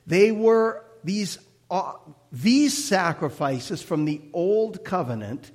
They 0.08 0.32
were, 0.32 0.84
these 1.04 1.38
uh, 1.70 1.94
these 2.32 2.86
sacrifices 2.86 3.82
from 3.82 4.06
the 4.06 4.22
old 4.34 4.84
covenant 4.84 5.52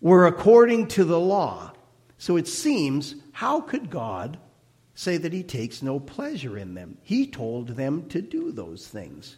were 0.00 0.26
according 0.26 0.88
to 0.88 1.04
the 1.04 1.20
law. 1.20 1.72
So 2.18 2.36
it 2.36 2.48
seems, 2.48 3.14
how 3.32 3.60
could 3.60 3.90
God 3.90 4.38
say 4.94 5.16
that 5.16 5.32
he 5.32 5.42
takes 5.42 5.82
no 5.82 6.00
pleasure 6.00 6.56
in 6.56 6.74
them? 6.74 6.98
He 7.02 7.26
told 7.26 7.68
them 7.68 8.08
to 8.10 8.22
do 8.22 8.52
those 8.52 8.86
things. 8.86 9.36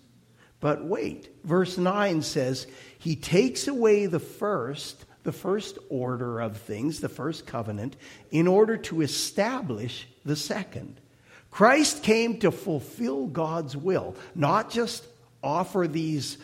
But 0.61 0.85
wait, 0.85 1.31
verse 1.45 1.79
9 1.79 2.23
says, 2.23 2.67
He 2.99 3.17
takes 3.17 3.69
away 3.69 4.07
the 4.07 4.21
first, 4.21 5.05
the 5.23 5.33
first 5.33 5.79
order 5.89 6.41
of 6.41 6.57
things, 6.59 7.01
the 7.01 7.09
first 7.09 7.47
covenant, 7.47 7.97
in 8.31 8.47
order 8.47 8.77
to 8.77 9.03
establish 9.03 10.09
the 10.25 10.37
second. 10.37 11.01
Christ 11.57 12.03
came 12.03 12.39
to 12.41 12.53
fulfill 12.53 13.29
God's 13.29 13.75
will, 13.75 14.15
not 14.35 14.69
just 14.69 15.07
offer 15.43 15.89
these 15.89 16.37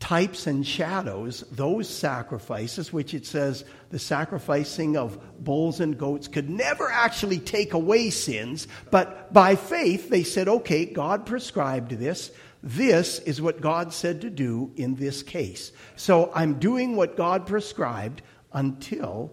types 0.00 0.46
and 0.46 0.66
shadows, 0.66 1.44
those 1.52 1.86
sacrifices, 1.90 2.90
which 2.90 3.12
it 3.12 3.26
says 3.26 3.66
the 3.90 3.98
sacrificing 3.98 4.96
of 4.96 5.18
bulls 5.44 5.80
and 5.80 5.98
goats 5.98 6.26
could 6.26 6.48
never 6.48 6.90
actually 6.90 7.38
take 7.38 7.74
away 7.74 8.08
sins, 8.08 8.66
but 8.90 9.30
by 9.30 9.56
faith 9.56 10.08
they 10.08 10.22
said, 10.22 10.48
okay, 10.48 10.86
God 10.86 11.26
prescribed 11.26 11.90
this. 11.90 12.30
This 12.62 13.18
is 13.18 13.42
what 13.42 13.60
God 13.60 13.92
said 13.92 14.22
to 14.22 14.30
do 14.30 14.72
in 14.76 14.94
this 14.94 15.22
case. 15.22 15.70
So 15.96 16.32
I'm 16.34 16.58
doing 16.58 16.96
what 16.96 17.18
God 17.18 17.46
prescribed 17.46 18.22
until 18.54 19.32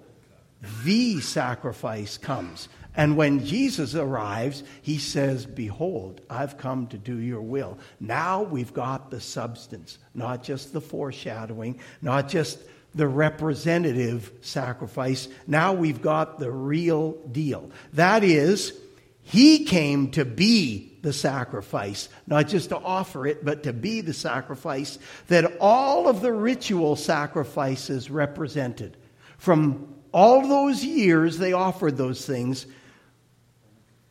the 0.84 1.22
sacrifice 1.22 2.18
comes. 2.18 2.68
And 2.96 3.18
when 3.18 3.46
Jesus 3.46 3.96
arrives, 3.96 4.64
he 4.82 5.00
says, 5.00 5.46
Behold, 5.46 6.22
I've 6.30 6.58
come 6.58 6.88
to 6.88 6.98
do 6.98 7.18
your 7.18 7.42
will. 7.42 7.78
Now 8.00 8.44
we've 8.44 8.74
got 8.74 9.10
the 9.10 9.22
substance, 9.22 9.98
not 10.14 10.44
just 10.44 10.74
the 10.74 10.82
foreshadowing, 10.82 11.80
not 12.02 12.30
just 12.30 12.60
the 12.94 13.08
representative 13.08 14.32
sacrifice. 14.42 15.28
Now 15.48 15.74
we've 15.74 16.02
got 16.02 16.40
the 16.40 16.52
real 16.52 17.14
deal. 17.32 17.72
That 17.94 18.24
is, 18.24 18.78
he 19.24 19.66
came 19.66 20.12
to 20.12 20.26
be 20.26 20.98
the 21.02 21.14
sacrifice, 21.14 22.10
not 22.28 22.48
just 22.48 22.70
to 22.70 22.78
offer 22.78 23.26
it, 23.26 23.44
but 23.44 23.64
to 23.64 23.74
be 23.74 24.02
the 24.02 24.14
sacrifice 24.14 25.00
that 25.28 25.58
all 25.60 26.08
of 26.08 26.22
the 26.22 26.32
ritual 26.32 26.96
sacrifices 26.96 28.12
represented. 28.12 28.98
From 29.38 29.96
all 30.14 30.48
those 30.48 30.86
years 30.86 31.40
they 31.40 31.54
offered 31.54 31.98
those 31.98 32.26
things 32.26 32.68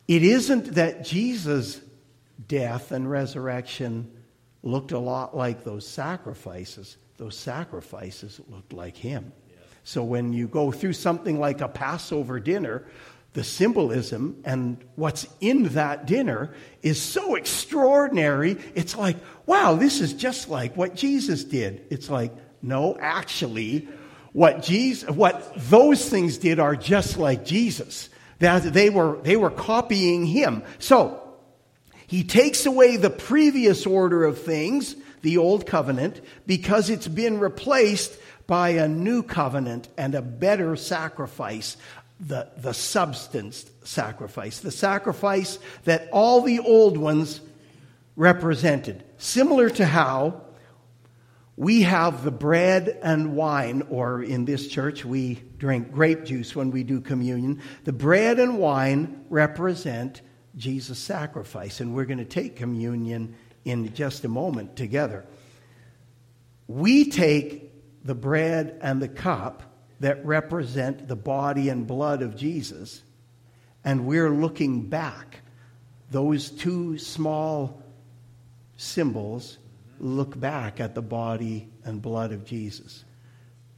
it 0.09 0.23
isn't 0.23 0.75
that 0.75 1.04
Jesus' 1.04 1.80
death 2.49 2.92
and 2.92 3.11
resurrection 3.11 4.11
looked 4.62 4.92
a 4.92 4.99
lot 4.99 5.37
like 5.37 5.64
those 5.64 5.87
sacrifices. 5.87 6.97
Those 7.16 7.37
sacrifices 7.37 8.40
looked 8.49 8.73
like 8.73 8.97
him. 8.97 9.32
So 9.85 10.04
when 10.04 10.32
you 10.32 10.47
go 10.49 10.71
through 10.71 10.92
something 10.92 11.40
like 11.40 11.61
a 11.61 11.68
Passover 11.68 12.38
dinner, 12.38 12.85
the 13.32 13.42
symbolism 13.42 14.42
and 14.44 14.76
what's 14.94 15.26
in 15.40 15.64
that 15.71 16.06
dinner 16.06 16.54
is 16.82 17.00
so 17.00 17.35
extraordinary. 17.35 18.59
It's 18.75 18.97
like, 18.97 19.16
wow, 19.47 19.75
this 19.75 20.00
is 20.00 20.12
just 20.12 20.49
like 20.49 20.76
what 20.76 20.94
Jesus 20.94 21.44
did. 21.44 21.87
It's 21.90 22.11
like, 22.11 22.32
no, 22.61 22.97
actually, 23.00 23.88
what 24.32 24.62
Jesus, 24.62 25.09
what 25.11 25.52
those 25.56 26.09
things 26.09 26.38
did 26.38 26.61
are 26.61 26.76
just 26.76 27.16
like 27.16 27.44
Jesus. 27.44 28.11
That 28.42 28.72
they 28.72 28.90
were, 28.90 29.18
they 29.22 29.37
were 29.37 29.50
copying 29.50 30.26
him. 30.26 30.64
So, 30.80 31.22
he 32.08 32.25
takes 32.25 32.66
away 32.66 32.96
the 32.96 33.08
previous 33.08 33.87
order 33.87 34.25
of 34.25 34.42
things, 34.42 34.96
the 35.22 35.38
old 35.38 35.64
covenant, 35.64 36.20
because 36.44 36.90
it's 36.90 37.06
been 37.06 37.38
replaced 37.38 38.18
by 38.49 38.70
a 38.70 38.88
new 38.88 39.22
covenant 39.22 39.87
and 39.96 40.16
a 40.16 40.22
better 40.22 40.75
sacrifice, 40.75 41.76
the, 42.18 42.49
the 42.56 42.75
substance 42.75 43.64
sacrifice, 43.84 44.58
the 44.58 44.72
sacrifice 44.72 45.61
that 45.84 46.08
all 46.11 46.40
the 46.40 46.58
old 46.58 46.96
ones 46.96 47.40
represented. 48.16 49.04
Similar 49.19 49.71
to 49.71 49.86
how 49.86 50.40
we 51.56 51.82
have 51.82 52.25
the 52.25 52.30
bread 52.30 52.99
and 53.02 53.36
wine, 53.36 53.86
or 53.91 54.23
in 54.23 54.47
this 54.47 54.69
church, 54.69 55.04
we 55.04 55.43
drink 55.58 55.93
grape 55.93 56.25
juice 56.25 56.56
when 56.56 56.71
we 56.71 56.82
do 56.82 57.00
communion. 57.00 57.60
The 57.84 57.93
bread 57.93 58.38
and 58.38 58.58
wine 58.58 59.25
represent 59.28 60.23
Jesus' 60.56 60.99
sacrifice, 60.99 61.80
and 61.80 61.95
we're 61.95 62.06
going 62.06 62.19
to 62.19 62.25
take 62.25 62.56
communion 62.56 63.34
in 63.65 63.93
just 63.95 64.25
a 64.25 64.28
moment 64.28 64.76
together. 64.76 65.26
We 66.69 67.10
take 67.10 67.71
the 68.04 68.15
bread 68.15 68.78
and 68.80 69.00
the 69.00 69.08
cup 69.08 69.62
that 70.00 70.25
represent 70.25 71.06
the 71.06 71.17
body 71.17 71.69
and 71.69 71.86
blood 71.86 72.23
of 72.23 72.34
Jesus, 72.34 73.02
and 73.84 74.06
we're 74.06 74.30
looking 74.30 74.88
back. 74.88 75.41
Those 76.10 76.50
two 76.50 76.99
small 76.99 77.82
symbols 78.76 79.58
look 80.02 80.38
back 80.38 80.80
at 80.80 80.95
the 80.95 81.00
body 81.00 81.69
and 81.84 82.02
blood 82.02 82.32
of 82.32 82.45
Jesus. 82.45 83.04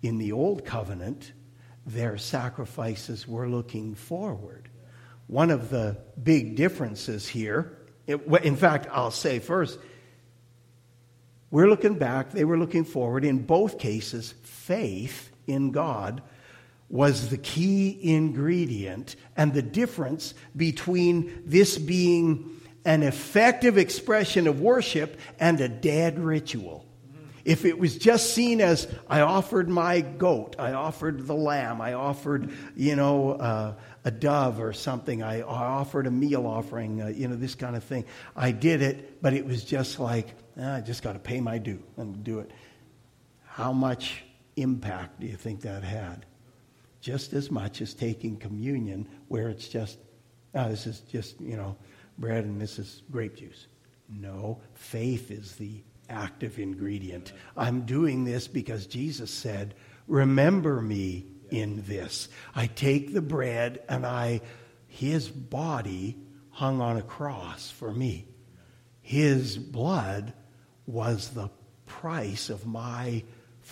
In 0.02 0.18
the 0.18 0.32
old 0.32 0.64
covenant, 0.64 1.32
their 1.86 2.16
sacrifices 2.16 3.28
were 3.28 3.46
looking 3.46 3.94
forward. 3.94 4.70
One 5.26 5.50
of 5.50 5.68
the 5.68 5.98
big 6.20 6.56
differences 6.56 7.28
here, 7.28 7.76
in 8.06 8.56
fact, 8.56 8.88
I'll 8.90 9.10
say 9.10 9.38
first, 9.38 9.78
we're 11.50 11.68
looking 11.68 11.98
back, 11.98 12.32
they 12.32 12.44
were 12.44 12.58
looking 12.58 12.84
forward. 12.84 13.24
In 13.24 13.44
both 13.44 13.78
cases, 13.78 14.34
faith 14.42 15.30
in 15.46 15.72
God 15.72 16.22
was 16.88 17.28
the 17.28 17.38
key 17.38 17.98
ingredient 18.02 19.16
and 19.36 19.52
the 19.52 19.62
difference 19.62 20.34
between 20.56 21.42
this 21.44 21.76
being 21.76 22.50
an 22.84 23.02
effective 23.02 23.78
expression 23.78 24.46
of 24.46 24.60
worship 24.60 25.18
and 25.40 25.60
a 25.60 25.68
dead 25.68 26.18
ritual. 26.18 26.84
If 27.44 27.66
it 27.66 27.78
was 27.78 27.98
just 27.98 28.32
seen 28.32 28.62
as 28.62 28.88
I 29.06 29.20
offered 29.20 29.68
my 29.68 30.00
goat, 30.00 30.56
I 30.58 30.72
offered 30.72 31.26
the 31.26 31.34
lamb, 31.34 31.80
I 31.82 31.92
offered, 31.92 32.50
you 32.74 32.96
know, 32.96 33.32
uh, 33.32 33.74
a 34.02 34.10
dove 34.10 34.60
or 34.60 34.72
something, 34.72 35.22
I, 35.22 35.40
I 35.40 35.66
offered 35.66 36.06
a 36.06 36.10
meal 36.10 36.46
offering, 36.46 37.02
uh, 37.02 37.08
you 37.08 37.28
know, 37.28 37.36
this 37.36 37.54
kind 37.54 37.76
of 37.76 37.84
thing. 37.84 38.06
I 38.34 38.50
did 38.50 38.80
it, 38.80 39.20
but 39.20 39.34
it 39.34 39.44
was 39.44 39.62
just 39.62 39.98
like, 39.98 40.34
ah, 40.58 40.76
I 40.76 40.80
just 40.80 41.02
got 41.02 41.12
to 41.14 41.18
pay 41.18 41.40
my 41.40 41.58
due 41.58 41.82
and 41.98 42.24
do 42.24 42.38
it. 42.38 42.50
How 43.44 43.72
much 43.72 44.24
impact 44.56 45.20
do 45.20 45.26
you 45.26 45.36
think 45.36 45.60
that 45.62 45.84
had? 45.84 46.24
Just 47.02 47.34
as 47.34 47.50
much 47.50 47.82
as 47.82 47.92
taking 47.92 48.38
communion, 48.38 49.06
where 49.28 49.50
it's 49.50 49.68
just, 49.68 49.98
oh, 50.54 50.70
this 50.70 50.86
is 50.86 51.00
just, 51.00 51.38
you 51.42 51.56
know, 51.56 51.76
bread 52.18 52.44
and 52.44 52.60
this 52.60 52.78
is 52.78 53.02
grape 53.10 53.36
juice. 53.36 53.66
No, 54.08 54.60
faith 54.74 55.30
is 55.30 55.56
the 55.56 55.82
active 56.08 56.58
ingredient. 56.58 57.32
I'm 57.56 57.82
doing 57.82 58.24
this 58.24 58.46
because 58.48 58.86
Jesus 58.86 59.30
said, 59.30 59.74
Remember 60.06 60.80
me 60.80 61.26
in 61.50 61.82
this. 61.86 62.28
I 62.54 62.66
take 62.66 63.12
the 63.14 63.22
bread 63.22 63.82
and 63.88 64.04
I, 64.04 64.42
his 64.86 65.28
body 65.28 66.18
hung 66.50 66.80
on 66.80 66.96
a 66.96 67.02
cross 67.02 67.70
for 67.70 67.92
me. 67.92 68.26
His 69.00 69.56
blood 69.56 70.34
was 70.86 71.30
the 71.30 71.50
price 71.86 72.50
of 72.50 72.66
my 72.66 73.24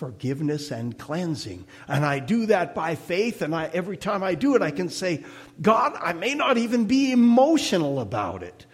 forgiveness 0.03 0.73
and 0.73 0.99
cleansing. 0.99 1.65
And 1.87 2.05
I 2.05 2.19
do 2.19 2.47
that 2.47 2.75
by 2.75 2.97
faith, 2.97 3.41
and 3.41 3.55
I, 3.55 3.71
every 3.73 3.97
time 3.97 4.25
I 4.25 4.35
do 4.35 4.57
it, 4.57 4.61
I 4.61 4.73
can 4.73 4.89
say, 4.89 5.25
God, 5.61 5.97
I 5.97 6.13
may 6.13 6.35
not 6.35 6.59
even 6.59 6.87
be 6.87 7.13
emotional 7.13 8.01
about 8.01 8.43
it, 8.43 8.67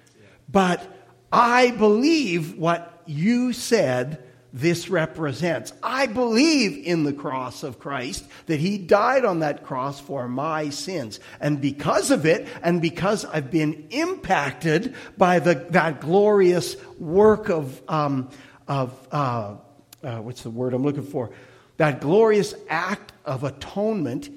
but 0.50 0.82
I 1.30 1.72
believe 1.72 2.56
what 2.56 3.02
you 3.04 3.52
said 3.52 4.24
this 4.54 4.88
represents. 4.88 5.74
I 5.82 6.06
believe 6.06 6.86
in 6.86 7.04
the 7.04 7.12
cross 7.12 7.62
of 7.62 7.78
Christ, 7.78 8.24
that 8.46 8.58
He 8.58 8.78
died 8.78 9.26
on 9.26 9.40
that 9.40 9.64
cross 9.64 10.00
for 10.00 10.28
my 10.28 10.70
sins. 10.70 11.20
And 11.40 11.60
because 11.60 12.10
of 12.10 12.24
it, 12.24 12.48
and 12.62 12.80
because 12.80 13.26
I've 13.26 13.50
been 13.50 13.88
impacted 13.90 14.94
by 15.18 15.40
the, 15.40 15.66
that 15.72 16.00
glorious 16.00 16.74
work 16.98 17.50
of, 17.50 17.82
um, 17.86 18.30
of 18.66 19.08
uh, 19.12 19.56
uh, 20.02 20.18
what's 20.18 20.42
the 20.42 20.50
word 20.50 20.74
I'm 20.74 20.82
looking 20.82 21.02
for? 21.02 21.30
That 21.76 22.00
glorious 22.00 22.54
act 22.68 23.12
of 23.24 23.44
atonement, 23.44 24.30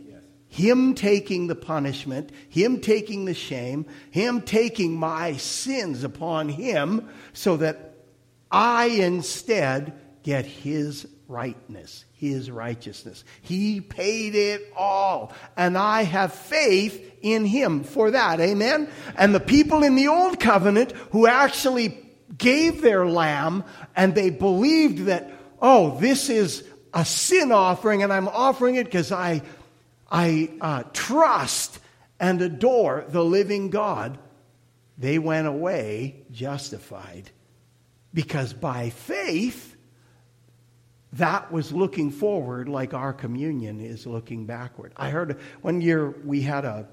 Him 0.48 0.94
taking 0.94 1.48
the 1.48 1.56
punishment, 1.56 2.32
Him 2.50 2.80
taking 2.82 3.26
the 3.26 3.34
shame, 3.34 3.86
Him 4.12 4.42
taking 4.42 4.94
my 4.94 5.38
sins 5.38 6.04
upon 6.04 6.50
Him, 6.50 7.10
so 7.34 7.58
that 7.58 7.96
I 8.52 8.86
instead 8.86 9.94
get 10.24 10.46
His 10.46 11.08
rightness, 11.28 12.06
His 12.12 12.52
righteousness. 12.52 13.24
He 13.42 13.82
paid 13.82 14.36
it 14.36 14.72
all. 14.76 15.34
And 15.56 15.78
I 15.78 16.04
have 16.04 16.34
faith 16.34 17.18
in 17.22 17.46
Him 17.46 17.84
for 17.84 18.12
that. 18.12 18.40
Amen? 18.40 18.90
And 19.16 19.34
the 19.34 19.40
people 19.40 19.84
in 19.84 19.96
the 19.96 20.10
Old 20.10 20.40
Covenant 20.40 20.92
who 21.12 21.26
actually 21.26 21.98
gave 22.38 22.82
their 22.82 23.06
lamb 23.06 23.64
and 23.96 24.14
they 24.14 24.30
believed 24.30 25.06
that, 25.06 25.32
oh, 25.62 25.98
this 26.00 26.30
is 26.30 26.64
a 26.94 27.06
sin 27.06 27.52
offering 27.52 28.04
and 28.04 28.12
I'm 28.12 28.28
offering 28.28 28.76
it 28.76 28.86
because 28.86 29.12
I, 29.12 29.42
I 30.10 30.52
uh, 30.60 30.84
trust 30.94 31.80
and 32.20 32.42
adore 32.42 33.06
the 33.08 33.24
living 33.24 33.70
God, 33.70 34.18
they 34.98 35.20
went 35.20 35.48
away 35.48 36.24
justified. 36.32 37.30
Because 38.14 38.54
by 38.54 38.90
faith, 38.90 39.76
that 41.14 41.52
was 41.52 41.72
looking 41.72 42.12
forward 42.12 42.70
like 42.70 42.94
our 42.94 43.14
communion 43.14 43.80
is 43.80 44.06
looking 44.06 44.46
backward. 44.46 44.94
I 44.96 45.10
heard 45.10 45.40
one 45.62 45.82
year 45.82 46.10
we 46.10 46.42
had 46.42 46.66
a 46.66 46.88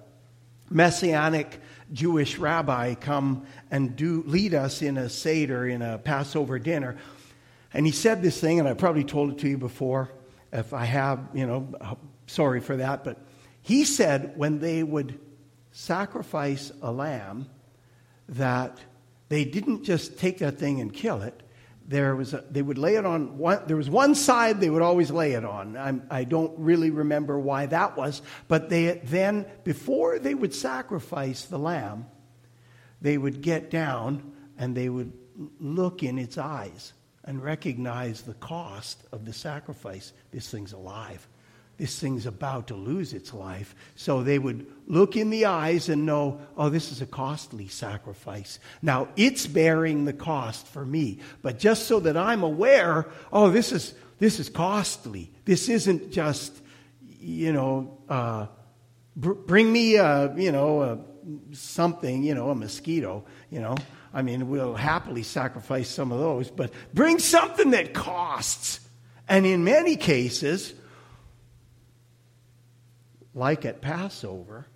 messianic 0.70 1.60
Jewish 1.92 2.38
rabbi 2.38 2.94
come 2.94 3.46
and 3.70 3.96
do 3.96 4.22
lead 4.26 4.54
us 4.54 4.82
in 4.82 4.98
a 4.98 5.08
Seder, 5.08 5.66
in 5.66 5.82
a 5.82 5.98
Passover 5.98 6.58
dinner. 6.58 6.96
And 7.72 7.84
he 7.86 7.92
said 7.92 8.22
this 8.22 8.40
thing, 8.40 8.58
and 8.58 8.68
I 8.68 8.74
probably 8.74 9.04
told 9.04 9.32
it 9.32 9.38
to 9.38 9.48
you 9.48 9.58
before. 9.58 10.10
If 10.52 10.72
I 10.72 10.84
have, 10.84 11.28
you 11.34 11.46
know, 11.46 11.98
sorry 12.26 12.60
for 12.60 12.76
that. 12.76 13.04
But 13.04 13.18
he 13.62 13.84
said 13.84 14.32
when 14.36 14.60
they 14.60 14.82
would 14.82 15.18
sacrifice 15.72 16.72
a 16.80 16.90
lamb, 16.90 17.48
that 18.30 18.78
they 19.28 19.44
didn't 19.44 19.84
just 19.84 20.18
take 20.18 20.38
that 20.38 20.58
thing 20.58 20.80
and 20.80 20.92
kill 20.92 21.22
it. 21.22 21.42
There 21.86 22.14
was 22.14 22.34
a, 22.34 22.44
they 22.50 22.60
would 22.60 22.76
lay 22.76 22.96
it 22.96 23.06
on 23.06 23.38
one, 23.38 23.62
there 23.66 23.76
was 23.76 23.88
one 23.88 24.14
side 24.14 24.60
they 24.60 24.68
would 24.68 24.82
always 24.82 25.10
lay 25.10 25.32
it 25.32 25.44
on. 25.44 25.76
I'm, 25.76 26.06
I 26.10 26.24
do 26.24 26.42
not 26.42 26.62
really 26.62 26.90
remember 26.90 27.38
why 27.38 27.66
that 27.66 27.96
was, 27.96 28.20
but 28.46 28.68
they 28.68 29.00
then, 29.04 29.46
before 29.64 30.18
they 30.18 30.34
would 30.34 30.54
sacrifice 30.54 31.46
the 31.46 31.58
lamb, 31.58 32.06
they 33.00 33.16
would 33.16 33.40
get 33.40 33.70
down 33.70 34.32
and 34.58 34.76
they 34.76 34.90
would 34.90 35.12
look 35.58 36.02
in 36.02 36.18
its 36.18 36.36
eyes 36.36 36.92
and 37.28 37.40
recognize 37.40 38.22
the 38.22 38.34
cost 38.34 38.98
of 39.12 39.24
the 39.24 39.32
sacrifice. 39.32 40.12
This 40.32 40.50
thing's 40.50 40.72
alive 40.72 41.28
this 41.78 42.00
thing's 42.00 42.26
about 42.26 42.66
to 42.66 42.74
lose 42.74 43.12
its 43.12 43.32
life. 43.32 43.74
So 43.94 44.22
they 44.22 44.38
would 44.38 44.66
look 44.88 45.16
in 45.16 45.30
the 45.30 45.46
eyes 45.46 45.88
and 45.88 46.04
know, 46.04 46.40
oh, 46.56 46.68
this 46.68 46.90
is 46.90 47.00
a 47.00 47.06
costly 47.06 47.68
sacrifice. 47.68 48.58
Now, 48.82 49.08
it's 49.16 49.46
bearing 49.46 50.04
the 50.04 50.12
cost 50.12 50.66
for 50.66 50.84
me. 50.84 51.20
But 51.40 51.60
just 51.60 51.86
so 51.86 52.00
that 52.00 52.16
I'm 52.16 52.42
aware, 52.42 53.06
oh, 53.32 53.50
this 53.50 53.70
is, 53.70 53.94
this 54.18 54.40
is 54.40 54.48
costly. 54.48 55.30
This 55.44 55.68
isn't 55.68 56.10
just, 56.10 56.52
you 57.20 57.52
know, 57.52 57.96
uh, 58.08 58.48
br- 59.14 59.32
bring 59.34 59.72
me, 59.72 59.96
a, 59.96 60.34
you 60.36 60.50
know, 60.50 60.82
a, 60.82 60.98
something, 61.54 62.24
you 62.24 62.34
know, 62.34 62.50
a 62.50 62.56
mosquito, 62.56 63.24
you 63.50 63.60
know. 63.60 63.76
I 64.12 64.22
mean, 64.22 64.48
we'll 64.48 64.74
happily 64.74 65.22
sacrifice 65.22 65.88
some 65.88 66.12
of 66.12 66.18
those, 66.18 66.50
but 66.50 66.72
bring 66.94 67.18
something 67.18 67.70
that 67.70 67.94
costs. 67.94 68.80
And 69.28 69.44
in 69.44 69.64
many 69.64 69.96
cases, 69.96 70.72
like 73.34 73.64
at 73.64 73.80
Passover, 73.80 74.66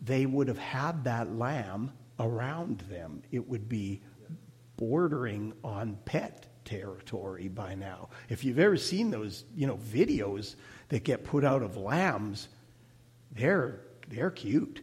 they 0.00 0.26
would 0.26 0.48
have 0.48 0.58
had 0.58 1.04
that 1.04 1.32
lamb 1.32 1.92
around 2.18 2.80
them. 2.90 3.22
It 3.30 3.48
would 3.48 3.68
be 3.68 4.02
bordering 4.76 5.52
on 5.62 5.98
pet 6.04 6.46
territory 6.64 7.48
by 7.48 7.74
now. 7.74 8.08
If 8.28 8.44
you've 8.44 8.58
ever 8.58 8.76
seen 8.76 9.10
those, 9.10 9.44
you 9.54 9.66
know, 9.66 9.76
videos 9.76 10.54
that 10.88 11.04
get 11.04 11.24
put 11.24 11.44
out 11.44 11.62
of 11.62 11.76
lambs, 11.76 12.48
they're 13.32 13.80
they're 14.08 14.30
cute. 14.30 14.82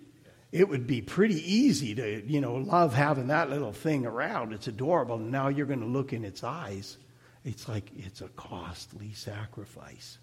It 0.52 0.68
would 0.68 0.86
be 0.86 1.02
pretty 1.02 1.42
easy 1.54 1.96
to, 1.96 2.26
you 2.26 2.42
know, 2.42 2.56
love 2.56 2.94
having 2.94 3.28
that 3.28 3.50
little 3.50 3.72
thing 3.72 4.06
around. 4.06 4.54
It's 4.54 4.68
adorable. 4.68 5.16
And 5.16 5.32
now 5.32 5.48
you're 5.48 5.66
going 5.66 5.80
to 5.80 5.86
look 5.86 6.12
in 6.12 6.26
its 6.26 6.44
eyes. 6.44 6.98
It's 7.46 7.70
like 7.70 7.90
it's 7.96 8.22
a 8.22 8.28
costly 8.30 9.14
sacrifice 9.14 10.18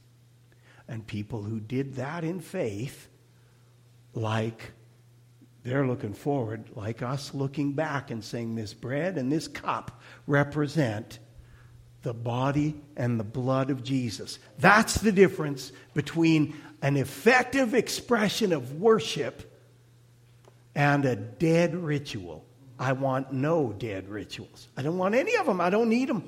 and 0.88 1.06
people 1.06 1.42
who 1.42 1.60
did 1.60 1.96
that 1.96 2.24
in 2.24 2.40
faith, 2.40 3.08
like 4.14 4.72
they're 5.62 5.86
looking 5.86 6.14
forward, 6.14 6.64
like 6.74 7.02
us 7.02 7.34
looking 7.34 7.72
back 7.72 8.10
and 8.10 8.24
saying, 8.24 8.54
This 8.54 8.72
bread 8.72 9.18
and 9.18 9.30
this 9.30 9.46
cup 9.46 10.00
represent 10.26 11.18
the 12.02 12.14
body 12.14 12.80
and 12.96 13.20
the 13.20 13.24
blood 13.24 13.70
of 13.70 13.84
Jesus. 13.84 14.38
That's 14.58 14.94
the 14.94 15.12
difference 15.12 15.72
between 15.92 16.56
an 16.80 16.96
effective 16.96 17.74
expression 17.74 18.52
of 18.52 18.80
worship 18.80 19.47
and 20.78 21.04
a 21.04 21.16
dead 21.16 21.74
ritual. 21.74 22.46
I 22.78 22.92
want 22.92 23.32
no 23.32 23.72
dead 23.72 24.08
rituals. 24.08 24.68
I 24.76 24.82
don't 24.82 24.96
want 24.96 25.16
any 25.16 25.34
of 25.34 25.44
them. 25.44 25.60
I 25.60 25.70
don't 25.70 25.88
need 25.88 26.08
them. 26.08 26.22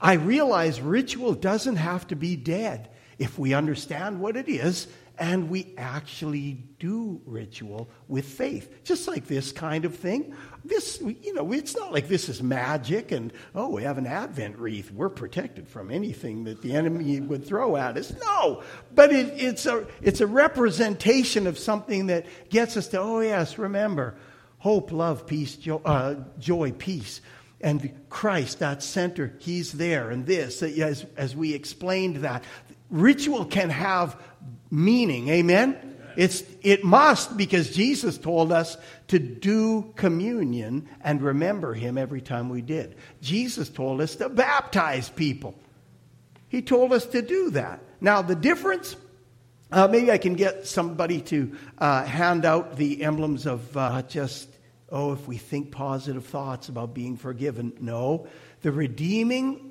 I 0.00 0.14
realize 0.14 0.80
ritual 0.80 1.32
doesn't 1.34 1.76
have 1.76 2.08
to 2.08 2.16
be 2.16 2.34
dead 2.34 2.90
if 3.16 3.38
we 3.38 3.54
understand 3.54 4.20
what 4.20 4.36
it 4.36 4.48
is 4.48 4.88
and 5.18 5.48
we 5.48 5.74
actually 5.78 6.64
do 6.78 7.20
ritual 7.24 7.88
with 8.08 8.24
faith. 8.24 8.84
Just 8.84 9.06
like 9.06 9.26
this 9.26 9.52
kind 9.52 9.84
of 9.84 9.94
thing. 9.94 10.34
This, 10.64 11.00
you 11.00 11.34
know, 11.34 11.52
it's 11.52 11.76
not 11.76 11.92
like 11.92 12.08
this 12.08 12.28
is 12.28 12.42
magic 12.42 13.12
and, 13.12 13.32
oh, 13.54 13.68
we 13.68 13.82
have 13.84 13.98
an 13.98 14.06
Advent 14.06 14.58
wreath. 14.58 14.90
We're 14.90 15.08
protected 15.08 15.68
from 15.68 15.90
anything 15.90 16.44
that 16.44 16.62
the 16.62 16.74
enemy 16.74 17.20
would 17.20 17.46
throw 17.46 17.76
at 17.76 17.96
us. 17.96 18.12
No, 18.20 18.62
but 18.94 19.12
it, 19.12 19.34
it's, 19.36 19.66
a, 19.66 19.86
it's 20.02 20.20
a 20.20 20.26
representation 20.26 21.46
of 21.46 21.58
something 21.58 22.06
that 22.08 22.26
gets 22.48 22.76
us 22.76 22.88
to, 22.88 23.00
oh, 23.00 23.20
yes, 23.20 23.58
remember 23.58 24.16
hope, 24.58 24.92
love, 24.92 25.26
peace, 25.26 25.56
joy, 25.56 25.76
uh, 25.84 26.14
joy 26.38 26.72
peace 26.72 27.20
and 27.64 27.94
Christ, 28.10 28.58
that 28.58 28.82
center, 28.82 29.32
He's 29.38 29.72
there, 29.72 30.10
and 30.10 30.26
this, 30.26 30.62
as, 30.62 31.06
as 31.16 31.34
we 31.34 31.54
explained 31.54 32.16
that, 32.16 32.44
ritual 32.90 33.44
can 33.44 33.70
have 33.70 34.20
meaning. 34.70 35.28
Amen? 35.28 35.94
It's, 36.16 36.44
it 36.62 36.84
must 36.84 37.36
because 37.36 37.74
Jesus 37.74 38.18
told 38.18 38.52
us 38.52 38.76
to 39.08 39.18
do 39.18 39.92
communion 39.96 40.88
and 41.00 41.20
remember 41.20 41.74
him 41.74 41.98
every 41.98 42.20
time 42.20 42.48
we 42.48 42.62
did. 42.62 42.96
Jesus 43.20 43.68
told 43.68 44.00
us 44.00 44.16
to 44.16 44.28
baptize 44.28 45.08
people. 45.10 45.54
He 46.48 46.62
told 46.62 46.92
us 46.92 47.06
to 47.06 47.22
do 47.22 47.50
that. 47.50 47.80
Now, 48.00 48.22
the 48.22 48.36
difference, 48.36 48.96
uh, 49.72 49.88
maybe 49.88 50.12
I 50.12 50.18
can 50.18 50.34
get 50.34 50.66
somebody 50.66 51.20
to 51.22 51.56
uh, 51.78 52.04
hand 52.04 52.44
out 52.44 52.76
the 52.76 53.02
emblems 53.02 53.46
of 53.46 53.76
uh, 53.76 54.02
just, 54.02 54.48
oh, 54.90 55.12
if 55.12 55.26
we 55.26 55.36
think 55.36 55.72
positive 55.72 56.24
thoughts 56.26 56.68
about 56.68 56.94
being 56.94 57.16
forgiven. 57.16 57.72
No. 57.80 58.28
The 58.62 58.70
redeeming 58.70 59.63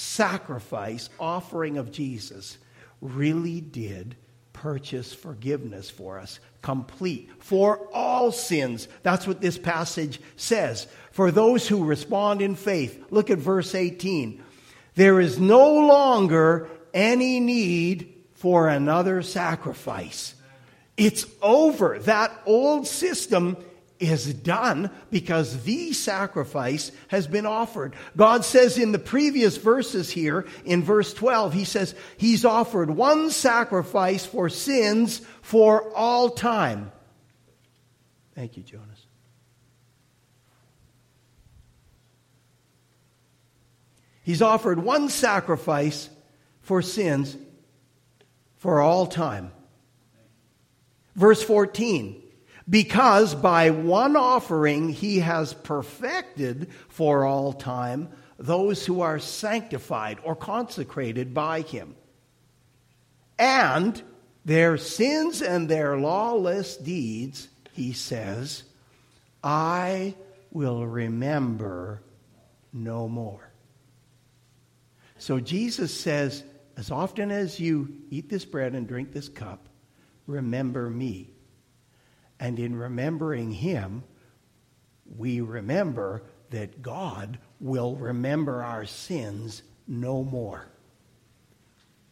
sacrifice, 0.00 1.10
offering 1.18 1.76
of 1.76 1.92
Jesus, 1.92 2.56
really 3.00 3.60
did 3.60 4.16
purchase 4.52 5.12
forgiveness 5.12 5.90
for 5.90 6.18
us, 6.18 6.40
complete, 6.62 7.30
for 7.38 7.86
all 7.92 8.32
sins. 8.32 8.88
That's 9.02 9.26
what 9.26 9.40
this 9.40 9.58
passage 9.58 10.20
says. 10.36 10.86
For 11.12 11.30
those 11.30 11.68
who 11.68 11.84
respond 11.84 12.42
in 12.42 12.54
faith, 12.54 13.04
look 13.10 13.30
at 13.30 13.38
verse 13.38 13.74
18. 13.74 14.42
There 14.94 15.20
is 15.20 15.38
no 15.38 15.86
longer 15.86 16.68
any 16.92 17.38
need 17.38 18.14
for 18.34 18.68
another 18.68 19.22
sacrifice. 19.22 20.34
It's 20.96 21.26
over. 21.42 21.98
That 22.00 22.32
old 22.46 22.86
system 22.86 23.56
is 24.00 24.32
done 24.32 24.90
because 25.10 25.62
the 25.62 25.92
sacrifice 25.92 26.90
has 27.08 27.26
been 27.26 27.46
offered. 27.46 27.94
God 28.16 28.44
says 28.44 28.78
in 28.78 28.92
the 28.92 28.98
previous 28.98 29.58
verses 29.58 30.10
here, 30.10 30.46
in 30.64 30.82
verse 30.82 31.12
12, 31.14 31.52
He 31.52 31.64
says, 31.64 31.94
He's 32.16 32.44
offered 32.44 32.90
one 32.90 33.30
sacrifice 33.30 34.24
for 34.24 34.48
sins 34.48 35.20
for 35.42 35.94
all 35.94 36.30
time. 36.30 36.90
Thank 38.34 38.56
you, 38.56 38.62
Jonas. 38.62 39.06
He's 44.22 44.42
offered 44.42 44.78
one 44.78 45.08
sacrifice 45.08 46.08
for 46.62 46.82
sins 46.82 47.36
for 48.56 48.80
all 48.80 49.06
time. 49.06 49.50
Verse 51.16 51.42
14 51.42 52.19
because 52.70 53.34
by 53.34 53.70
one 53.70 54.16
offering 54.16 54.90
he 54.90 55.18
has 55.18 55.52
perfected 55.52 56.70
for 56.88 57.24
all 57.24 57.52
time 57.52 58.08
those 58.38 58.86
who 58.86 59.00
are 59.00 59.18
sanctified 59.18 60.18
or 60.24 60.36
consecrated 60.36 61.34
by 61.34 61.60
him. 61.60 61.96
And 63.38 64.00
their 64.44 64.78
sins 64.78 65.42
and 65.42 65.68
their 65.68 65.98
lawless 65.98 66.76
deeds, 66.76 67.48
he 67.72 67.92
says, 67.92 68.62
I 69.42 70.14
will 70.50 70.86
remember 70.86 72.02
no 72.72 73.08
more. 73.08 73.50
So 75.18 75.38
Jesus 75.38 75.98
says, 75.98 76.44
as 76.76 76.90
often 76.90 77.30
as 77.30 77.60
you 77.60 77.92
eat 78.10 78.30
this 78.30 78.44
bread 78.46 78.74
and 78.74 78.88
drink 78.88 79.12
this 79.12 79.28
cup, 79.28 79.68
remember 80.26 80.88
me. 80.88 81.30
And 82.40 82.58
in 82.58 82.74
remembering 82.74 83.52
him, 83.52 84.02
we 85.16 85.40
remember 85.42 86.22
that 86.50 86.82
God 86.82 87.38
will 87.60 87.94
remember 87.94 88.62
our 88.62 88.86
sins 88.86 89.62
no 89.86 90.24
more. 90.24 90.66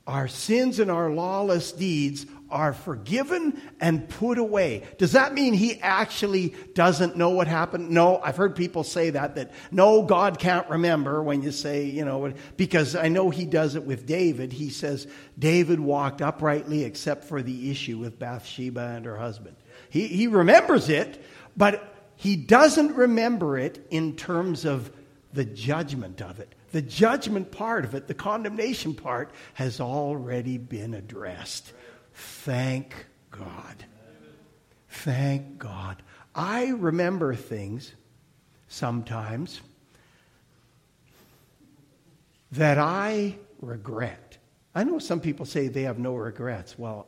Our 0.06 0.28
sins 0.28 0.78
and 0.78 0.90
our 0.90 1.10
lawless 1.10 1.72
deeds 1.72 2.24
are 2.50 2.72
forgiven 2.72 3.60
and 3.78 4.08
put 4.08 4.38
away. 4.38 4.84
Does 4.96 5.12
that 5.12 5.34
mean 5.34 5.52
he 5.52 5.78
actually 5.80 6.54
doesn't 6.72 7.16
know 7.16 7.28
what 7.30 7.46
happened? 7.46 7.90
No, 7.90 8.18
I've 8.18 8.36
heard 8.36 8.56
people 8.56 8.84
say 8.84 9.10
that, 9.10 9.34
that 9.34 9.52
no, 9.70 10.02
God 10.02 10.38
can't 10.38 10.68
remember 10.70 11.22
when 11.22 11.42
you 11.42 11.52
say, 11.52 11.84
you 11.84 12.06
know, 12.06 12.32
because 12.56 12.96
I 12.96 13.08
know 13.08 13.28
he 13.28 13.44
does 13.44 13.74
it 13.74 13.84
with 13.84 14.06
David. 14.06 14.50
He 14.50 14.70
says, 14.70 15.06
David 15.38 15.78
walked 15.78 16.22
uprightly 16.22 16.84
except 16.84 17.24
for 17.24 17.42
the 17.42 17.70
issue 17.70 17.98
with 17.98 18.18
Bathsheba 18.18 18.94
and 18.96 19.04
her 19.04 19.18
husband. 19.18 19.56
He, 19.90 20.06
he 20.06 20.26
remembers 20.26 20.88
it, 20.88 21.22
but 21.56 21.94
he 22.16 22.36
doesn't 22.36 22.94
remember 22.94 23.58
it 23.58 23.86
in 23.90 24.16
terms 24.16 24.64
of 24.64 24.90
the 25.32 25.44
judgment 25.44 26.20
of 26.20 26.40
it. 26.40 26.54
The 26.72 26.82
judgment 26.82 27.50
part 27.50 27.84
of 27.84 27.94
it, 27.94 28.08
the 28.08 28.14
condemnation 28.14 28.94
part, 28.94 29.30
has 29.54 29.80
already 29.80 30.58
been 30.58 30.94
addressed. 30.94 31.72
Thank 32.12 33.06
God. 33.30 33.84
Thank 34.88 35.58
God. 35.58 36.02
I 36.34 36.68
remember 36.68 37.34
things 37.34 37.94
sometimes 38.68 39.60
that 42.52 42.78
I 42.78 43.36
regret. 43.60 44.38
I 44.74 44.84
know 44.84 44.98
some 44.98 45.20
people 45.20 45.46
say 45.46 45.68
they 45.68 45.82
have 45.82 45.98
no 45.98 46.14
regrets. 46.14 46.78
Well, 46.78 47.06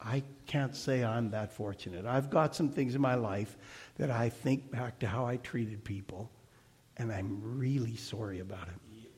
I 0.00 0.22
can't 0.46 0.74
say 0.74 1.04
I'm 1.04 1.30
that 1.30 1.52
fortunate. 1.52 2.06
I've 2.06 2.30
got 2.30 2.54
some 2.54 2.70
things 2.70 2.94
in 2.94 3.00
my 3.00 3.14
life 3.14 3.56
that 3.96 4.10
I 4.10 4.30
think 4.30 4.70
back 4.70 4.98
to 5.00 5.06
how 5.06 5.26
I 5.26 5.36
treated 5.36 5.84
people 5.84 6.30
and 7.00 7.10
I'm 7.10 7.40
really 7.58 7.96
sorry 7.96 8.40
about 8.40 8.68
it. 8.68 9.10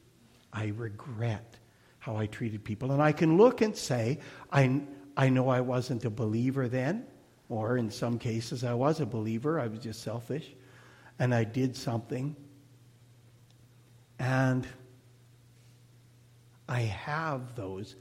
I 0.52 0.68
regret 0.76 1.56
how 1.98 2.16
I 2.16 2.26
treated 2.26 2.62
people. 2.62 2.92
And 2.92 3.02
I 3.02 3.10
can 3.10 3.36
look 3.36 3.60
and 3.60 3.76
say, 3.76 4.20
I, 4.52 4.82
I 5.16 5.28
know 5.28 5.48
I 5.48 5.60
wasn't 5.60 6.04
a 6.04 6.10
believer 6.10 6.68
then, 6.68 7.04
or 7.48 7.76
in 7.76 7.90
some 7.90 8.20
cases 8.20 8.62
I 8.62 8.74
was 8.74 9.00
a 9.00 9.06
believer, 9.06 9.58
I 9.58 9.66
was 9.66 9.80
just 9.80 10.02
selfish, 10.02 10.54
and 11.18 11.34
I 11.34 11.42
did 11.42 11.76
something. 11.76 12.36
And 14.20 14.64
I 16.68 16.82
have 16.82 17.56
those, 17.56 17.96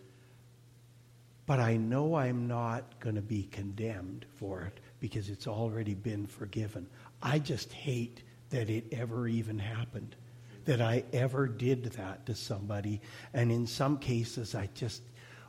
but 1.51 1.59
I 1.59 1.75
know 1.75 2.15
I'm 2.15 2.47
not 2.47 2.97
going 3.01 3.15
to 3.15 3.21
be 3.21 3.43
condemned 3.51 4.25
for 4.37 4.61
it 4.61 4.79
because 5.01 5.27
it's 5.27 5.47
already 5.47 5.93
been 5.93 6.25
forgiven. 6.25 6.87
I 7.21 7.39
just 7.39 7.73
hate 7.73 8.23
that 8.51 8.69
it 8.69 8.85
ever 8.93 9.27
even 9.27 9.59
happened, 9.59 10.15
that 10.63 10.79
I 10.79 11.03
ever 11.11 11.47
did 11.47 11.83
that 11.83 12.25
to 12.27 12.35
somebody. 12.35 13.01
And 13.33 13.51
in 13.51 13.67
some 13.67 13.97
cases, 13.97 14.55
I 14.55 14.69
just 14.75 15.01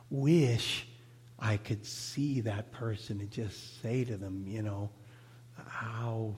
wish 0.09 0.89
I 1.39 1.55
could 1.55 1.85
see 1.85 2.41
that 2.41 2.73
person 2.73 3.21
and 3.21 3.31
just 3.31 3.81
say 3.81 4.03
to 4.03 4.17
them, 4.17 4.43
you 4.45 4.61
know, 4.61 4.89
how 5.69 6.35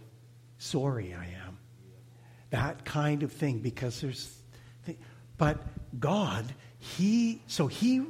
sorry 0.60 1.15
I 1.15 1.25
am. 1.43 1.58
That 2.51 2.86
kind 2.86 3.23
of 3.23 3.32
thing, 3.32 3.62
because 3.62 3.99
there's, 3.99 4.32
but 5.39 5.58
God, 5.99 6.54
He, 6.78 7.41
so 7.47 7.65
He, 7.65 8.06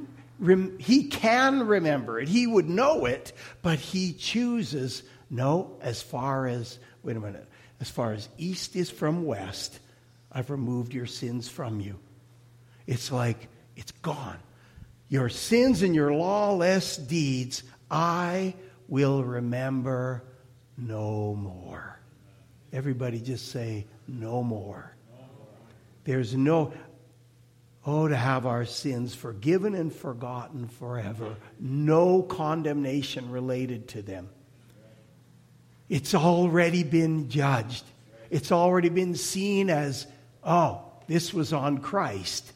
He 0.78 1.08
can 1.08 1.66
remember 1.66 2.20
it. 2.20 2.28
He 2.28 2.46
would 2.46 2.68
know 2.68 3.06
it, 3.06 3.32
but 3.62 3.78
He 3.78 4.12
chooses, 4.12 5.02
no, 5.30 5.76
as 5.80 6.02
far 6.02 6.46
as, 6.46 6.78
wait 7.02 7.16
a 7.16 7.20
minute, 7.20 7.48
as 7.80 7.90
far 7.90 8.12
as 8.12 8.28
east 8.38 8.76
is 8.76 8.90
from 8.90 9.24
west, 9.24 9.80
I've 10.32 10.50
removed 10.50 10.92
your 10.92 11.06
sins 11.06 11.48
from 11.48 11.80
you. 11.80 11.98
It's 12.86 13.10
like 13.10 13.48
it's 13.76 13.92
gone. 13.92 14.38
Your 15.08 15.28
sins 15.28 15.82
and 15.82 15.94
your 15.94 16.12
lawless 16.12 16.96
deeds, 16.96 17.62
I 17.90 18.54
will 18.88 19.24
remember 19.24 20.24
no 20.76 21.34
more. 21.34 21.98
Everybody 22.72 23.20
just 23.20 23.50
say, 23.50 23.86
no 24.08 24.42
more. 24.42 24.94
There's 26.04 26.34
no, 26.34 26.72
oh, 27.86 28.08
to 28.08 28.16
have 28.16 28.46
our 28.46 28.64
sins 28.64 29.14
forgiven 29.14 29.74
and 29.74 29.92
forgotten 29.92 30.66
forever. 30.66 31.36
No 31.60 32.20
condemnation 32.22 33.30
related 33.30 33.88
to 33.88 34.02
them. 34.02 34.28
It's 35.88 36.14
already 36.14 36.82
been 36.82 37.30
judged. 37.30 37.84
It's 38.28 38.50
already 38.50 38.88
been 38.88 39.14
seen 39.14 39.70
as, 39.70 40.06
oh, 40.42 40.82
this 41.06 41.32
was 41.32 41.52
on 41.52 41.78
Christ, 41.78 42.52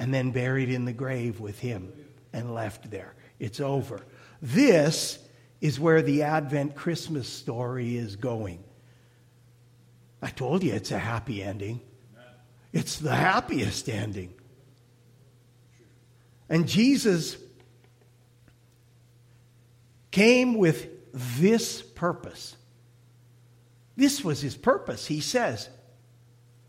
and 0.00 0.12
then 0.12 0.32
buried 0.32 0.68
in 0.68 0.84
the 0.84 0.92
grave 0.92 1.38
with 1.38 1.60
him 1.60 1.92
and 2.32 2.52
left 2.52 2.90
there. 2.90 3.14
It's 3.38 3.60
over. 3.60 4.00
This 4.42 5.18
is 5.60 5.78
where 5.78 6.02
the 6.02 6.24
Advent 6.24 6.74
Christmas 6.74 7.28
story 7.28 7.96
is 7.96 8.16
going. 8.16 8.64
I 10.20 10.30
told 10.30 10.64
you 10.64 10.72
it's 10.72 10.90
a 10.90 10.98
happy 10.98 11.42
ending. 11.42 11.80
It's 12.72 12.98
the 12.98 13.14
happiest 13.14 13.88
ending. 13.88 14.34
And 16.50 16.68
Jesus 16.68 17.36
came 20.10 20.54
with 20.54 20.88
this 21.14 21.80
purpose. 21.80 22.56
This 23.96 24.24
was 24.24 24.40
his 24.40 24.56
purpose. 24.56 25.06
He 25.06 25.20
says, 25.20 25.68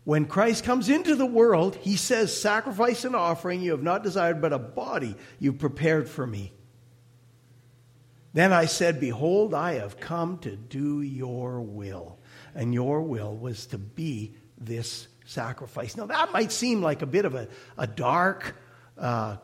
when 0.04 0.26
Christ 0.26 0.64
comes 0.64 0.88
into 0.88 1.14
the 1.14 1.26
world, 1.26 1.76
he 1.76 1.96
says, 1.96 2.36
Sacrifice 2.36 3.04
and 3.04 3.14
offering 3.14 3.60
you 3.60 3.72
have 3.72 3.82
not 3.82 4.02
desired, 4.02 4.40
but 4.40 4.52
a 4.52 4.58
body 4.58 5.14
you 5.38 5.52
prepared 5.52 6.08
for 6.08 6.26
me. 6.26 6.52
Then 8.32 8.52
I 8.52 8.64
said, 8.64 8.98
Behold, 8.98 9.54
I 9.54 9.74
have 9.74 10.00
come 10.00 10.38
to 10.38 10.56
do 10.56 11.02
your 11.02 11.60
will. 11.60 12.18
And 12.54 12.74
your 12.74 13.02
will 13.02 13.34
was 13.34 13.66
to 13.66 13.78
be 13.78 14.34
this 14.58 15.06
sacrifice. 15.24 15.96
Now, 15.96 16.06
that 16.06 16.32
might 16.32 16.50
seem 16.50 16.82
like 16.82 17.02
a 17.02 17.06
bit 17.06 17.24
of 17.24 17.34
a, 17.34 17.48
a 17.78 17.86
dark 17.86 18.56
uh, 18.98 19.36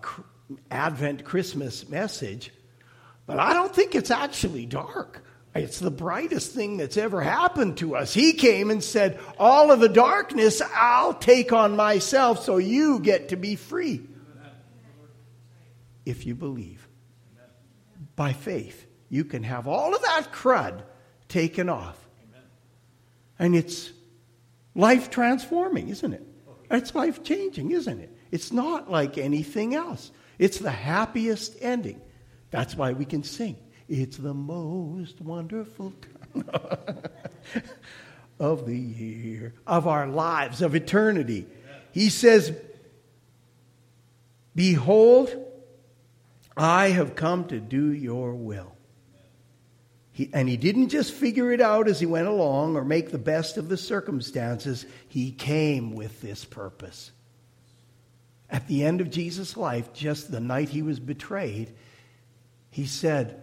Advent 0.70 1.24
Christmas 1.24 1.88
message, 1.88 2.52
but 3.26 3.38
I 3.38 3.52
don't 3.52 3.74
think 3.74 3.94
it's 3.94 4.10
actually 4.10 4.66
dark. 4.66 5.24
It's 5.54 5.78
the 5.78 5.90
brightest 5.90 6.52
thing 6.52 6.76
that's 6.76 6.96
ever 6.96 7.20
happened 7.20 7.78
to 7.78 7.96
us. 7.96 8.14
He 8.14 8.32
came 8.32 8.70
and 8.70 8.82
said, 8.82 9.18
All 9.38 9.70
of 9.70 9.80
the 9.80 9.88
darkness 9.88 10.62
I'll 10.74 11.14
take 11.14 11.52
on 11.52 11.76
myself 11.76 12.44
so 12.44 12.58
you 12.58 13.00
get 13.00 13.30
to 13.30 13.36
be 13.36 13.56
free. 13.56 14.02
If 16.04 16.26
you 16.26 16.34
believe. 16.34 16.86
By 18.16 18.32
faith, 18.32 18.86
you 19.10 19.24
can 19.24 19.42
have 19.42 19.68
all 19.68 19.94
of 19.94 20.02
that 20.02 20.32
crud 20.32 20.82
taken 21.28 21.68
off. 21.68 21.98
And 23.38 23.54
it's 23.54 23.90
life 24.74 25.10
transforming, 25.10 25.88
isn't 25.88 26.12
it? 26.12 26.26
It's 26.70 26.94
life 26.94 27.22
changing, 27.22 27.70
isn't 27.70 28.00
it? 28.00 28.17
It's 28.30 28.52
not 28.52 28.90
like 28.90 29.18
anything 29.18 29.74
else. 29.74 30.10
It's 30.38 30.58
the 30.58 30.70
happiest 30.70 31.56
ending. 31.60 32.00
That's 32.50 32.74
why 32.74 32.92
we 32.92 33.04
can 33.04 33.22
sing. 33.22 33.56
It's 33.88 34.16
the 34.16 34.34
most 34.34 35.20
wonderful 35.20 35.92
time 36.34 36.44
of 38.38 38.66
the 38.66 38.76
year, 38.76 39.54
of 39.66 39.86
our 39.86 40.06
lives, 40.06 40.62
of 40.62 40.74
eternity. 40.74 41.46
He 41.92 42.10
says, 42.10 42.54
Behold, 44.54 45.34
I 46.56 46.88
have 46.88 47.14
come 47.14 47.46
to 47.46 47.60
do 47.60 47.92
your 47.92 48.34
will. 48.34 48.74
He, 50.12 50.28
and 50.32 50.48
he 50.48 50.56
didn't 50.56 50.88
just 50.88 51.12
figure 51.12 51.52
it 51.52 51.60
out 51.60 51.86
as 51.86 52.00
he 52.00 52.06
went 52.06 52.26
along 52.26 52.74
or 52.74 52.84
make 52.84 53.10
the 53.10 53.18
best 53.18 53.56
of 53.56 53.68
the 53.68 53.76
circumstances. 53.76 54.84
He 55.08 55.30
came 55.30 55.94
with 55.94 56.20
this 56.20 56.44
purpose. 56.44 57.12
At 58.50 58.66
the 58.66 58.84
end 58.84 59.00
of 59.00 59.10
Jesus' 59.10 59.56
life, 59.56 59.92
just 59.92 60.30
the 60.30 60.40
night 60.40 60.70
he 60.70 60.82
was 60.82 61.00
betrayed, 61.00 61.74
he 62.70 62.86
said, 62.86 63.42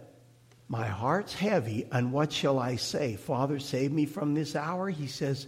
My 0.68 0.86
heart's 0.86 1.34
heavy, 1.34 1.86
and 1.92 2.12
what 2.12 2.32
shall 2.32 2.58
I 2.58 2.76
say? 2.76 3.16
Father, 3.16 3.58
save 3.58 3.92
me 3.92 4.06
from 4.06 4.34
this 4.34 4.56
hour? 4.56 4.88
He 4.88 5.06
says, 5.06 5.46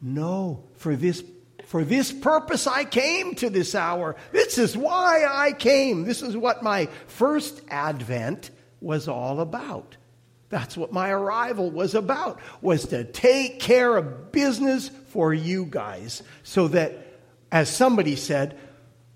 No, 0.00 0.64
for 0.74 0.96
this 0.96 1.22
for 1.66 1.84
this 1.84 2.12
purpose 2.12 2.66
I 2.66 2.84
came 2.84 3.34
to 3.36 3.48
this 3.48 3.74
hour. 3.74 4.16
This 4.32 4.58
is 4.58 4.76
why 4.76 5.24
I 5.28 5.52
came. 5.52 6.04
This 6.04 6.20
is 6.20 6.36
what 6.36 6.62
my 6.62 6.86
first 7.06 7.62
advent 7.68 8.50
was 8.80 9.08
all 9.08 9.40
about. 9.40 9.96
That's 10.48 10.76
what 10.76 10.92
my 10.92 11.10
arrival 11.10 11.70
was 11.70 11.94
about, 11.94 12.40
was 12.60 12.88
to 12.88 13.04
take 13.04 13.58
care 13.60 13.96
of 13.96 14.32
business 14.32 14.90
for 15.08 15.32
you 15.32 15.64
guys 15.64 16.22
so 16.42 16.68
that 16.68 17.06
as 17.50 17.74
somebody 17.74 18.16
said, 18.16 18.58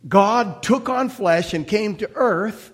God 0.07 0.63
took 0.63 0.89
on 0.89 1.09
flesh 1.09 1.55
and 1.55 1.67
came 1.67 1.97
to 1.97 2.11
earth 2.15 2.73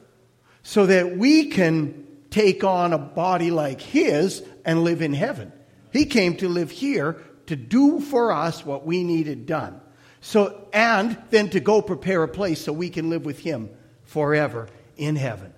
so 0.63 0.87
that 0.87 1.17
we 1.17 1.47
can 1.47 2.07
take 2.31 2.65
on 2.65 2.93
a 2.93 2.99
body 2.99 3.51
like 3.51 3.81
His 3.81 4.43
and 4.65 4.85
live 4.85 5.03
in 5.03 5.15
heaven. 5.15 5.53
He 5.93 6.07
came 6.07 6.37
to 6.37 6.49
live 6.49 6.71
here 6.71 7.23
to 7.47 7.57
do 7.57 8.01
for 8.01 8.33
us 8.33 8.65
what 8.65 8.87
we 8.87 9.05
needed 9.05 9.47
done. 9.47 9.81
So, 10.21 10.69
and 10.73 11.19
then 11.31 11.51
to 11.51 11.61
go 11.61 11.83
prepare 11.83 12.23
a 12.23 12.29
place 12.29 12.63
so 12.63 12.73
we 12.73 12.91
can 12.91 13.11
live 13.11 13.25
with 13.25 13.41
him 13.41 13.71
forever 14.05 14.69
in 14.97 15.17
heaven. 15.17 15.53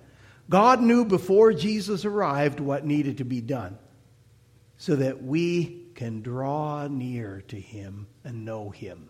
God 0.49 0.81
knew 0.81 1.05
before 1.05 1.53
Jesus 1.53 2.03
arrived 2.03 2.59
what 2.59 2.85
needed 2.85 3.19
to 3.19 3.25
be 3.25 3.41
done 3.41 3.77
so 4.77 4.95
that 4.95 5.23
we 5.23 5.83
can 5.93 6.21
draw 6.21 6.87
near 6.87 7.43
to 7.47 7.59
him 7.59 8.07
and 8.23 8.43
know 8.43 8.71
him. 8.71 9.09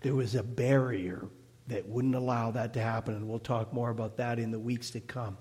There 0.00 0.14
was 0.14 0.34
a 0.34 0.42
barrier 0.42 1.28
that 1.68 1.88
wouldn't 1.88 2.14
allow 2.14 2.50
that 2.52 2.72
to 2.74 2.80
happen, 2.80 3.14
and 3.14 3.28
we'll 3.28 3.38
talk 3.38 3.72
more 3.72 3.90
about 3.90 4.16
that 4.16 4.38
in 4.38 4.50
the 4.50 4.58
weeks 4.58 4.90
to 4.90 5.00
come. 5.00 5.36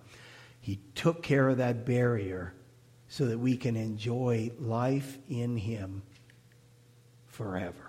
He 0.59 0.79
took 0.95 1.21
care 1.21 1.49
of 1.49 1.57
that 1.57 1.85
barrier 1.85 2.53
so 3.07 3.27
that 3.27 3.37
we 3.37 3.55
can 3.55 3.75
enjoy 3.75 4.51
life 4.59 5.17
in 5.29 5.57
him 5.57 6.01
forever. 7.27 7.84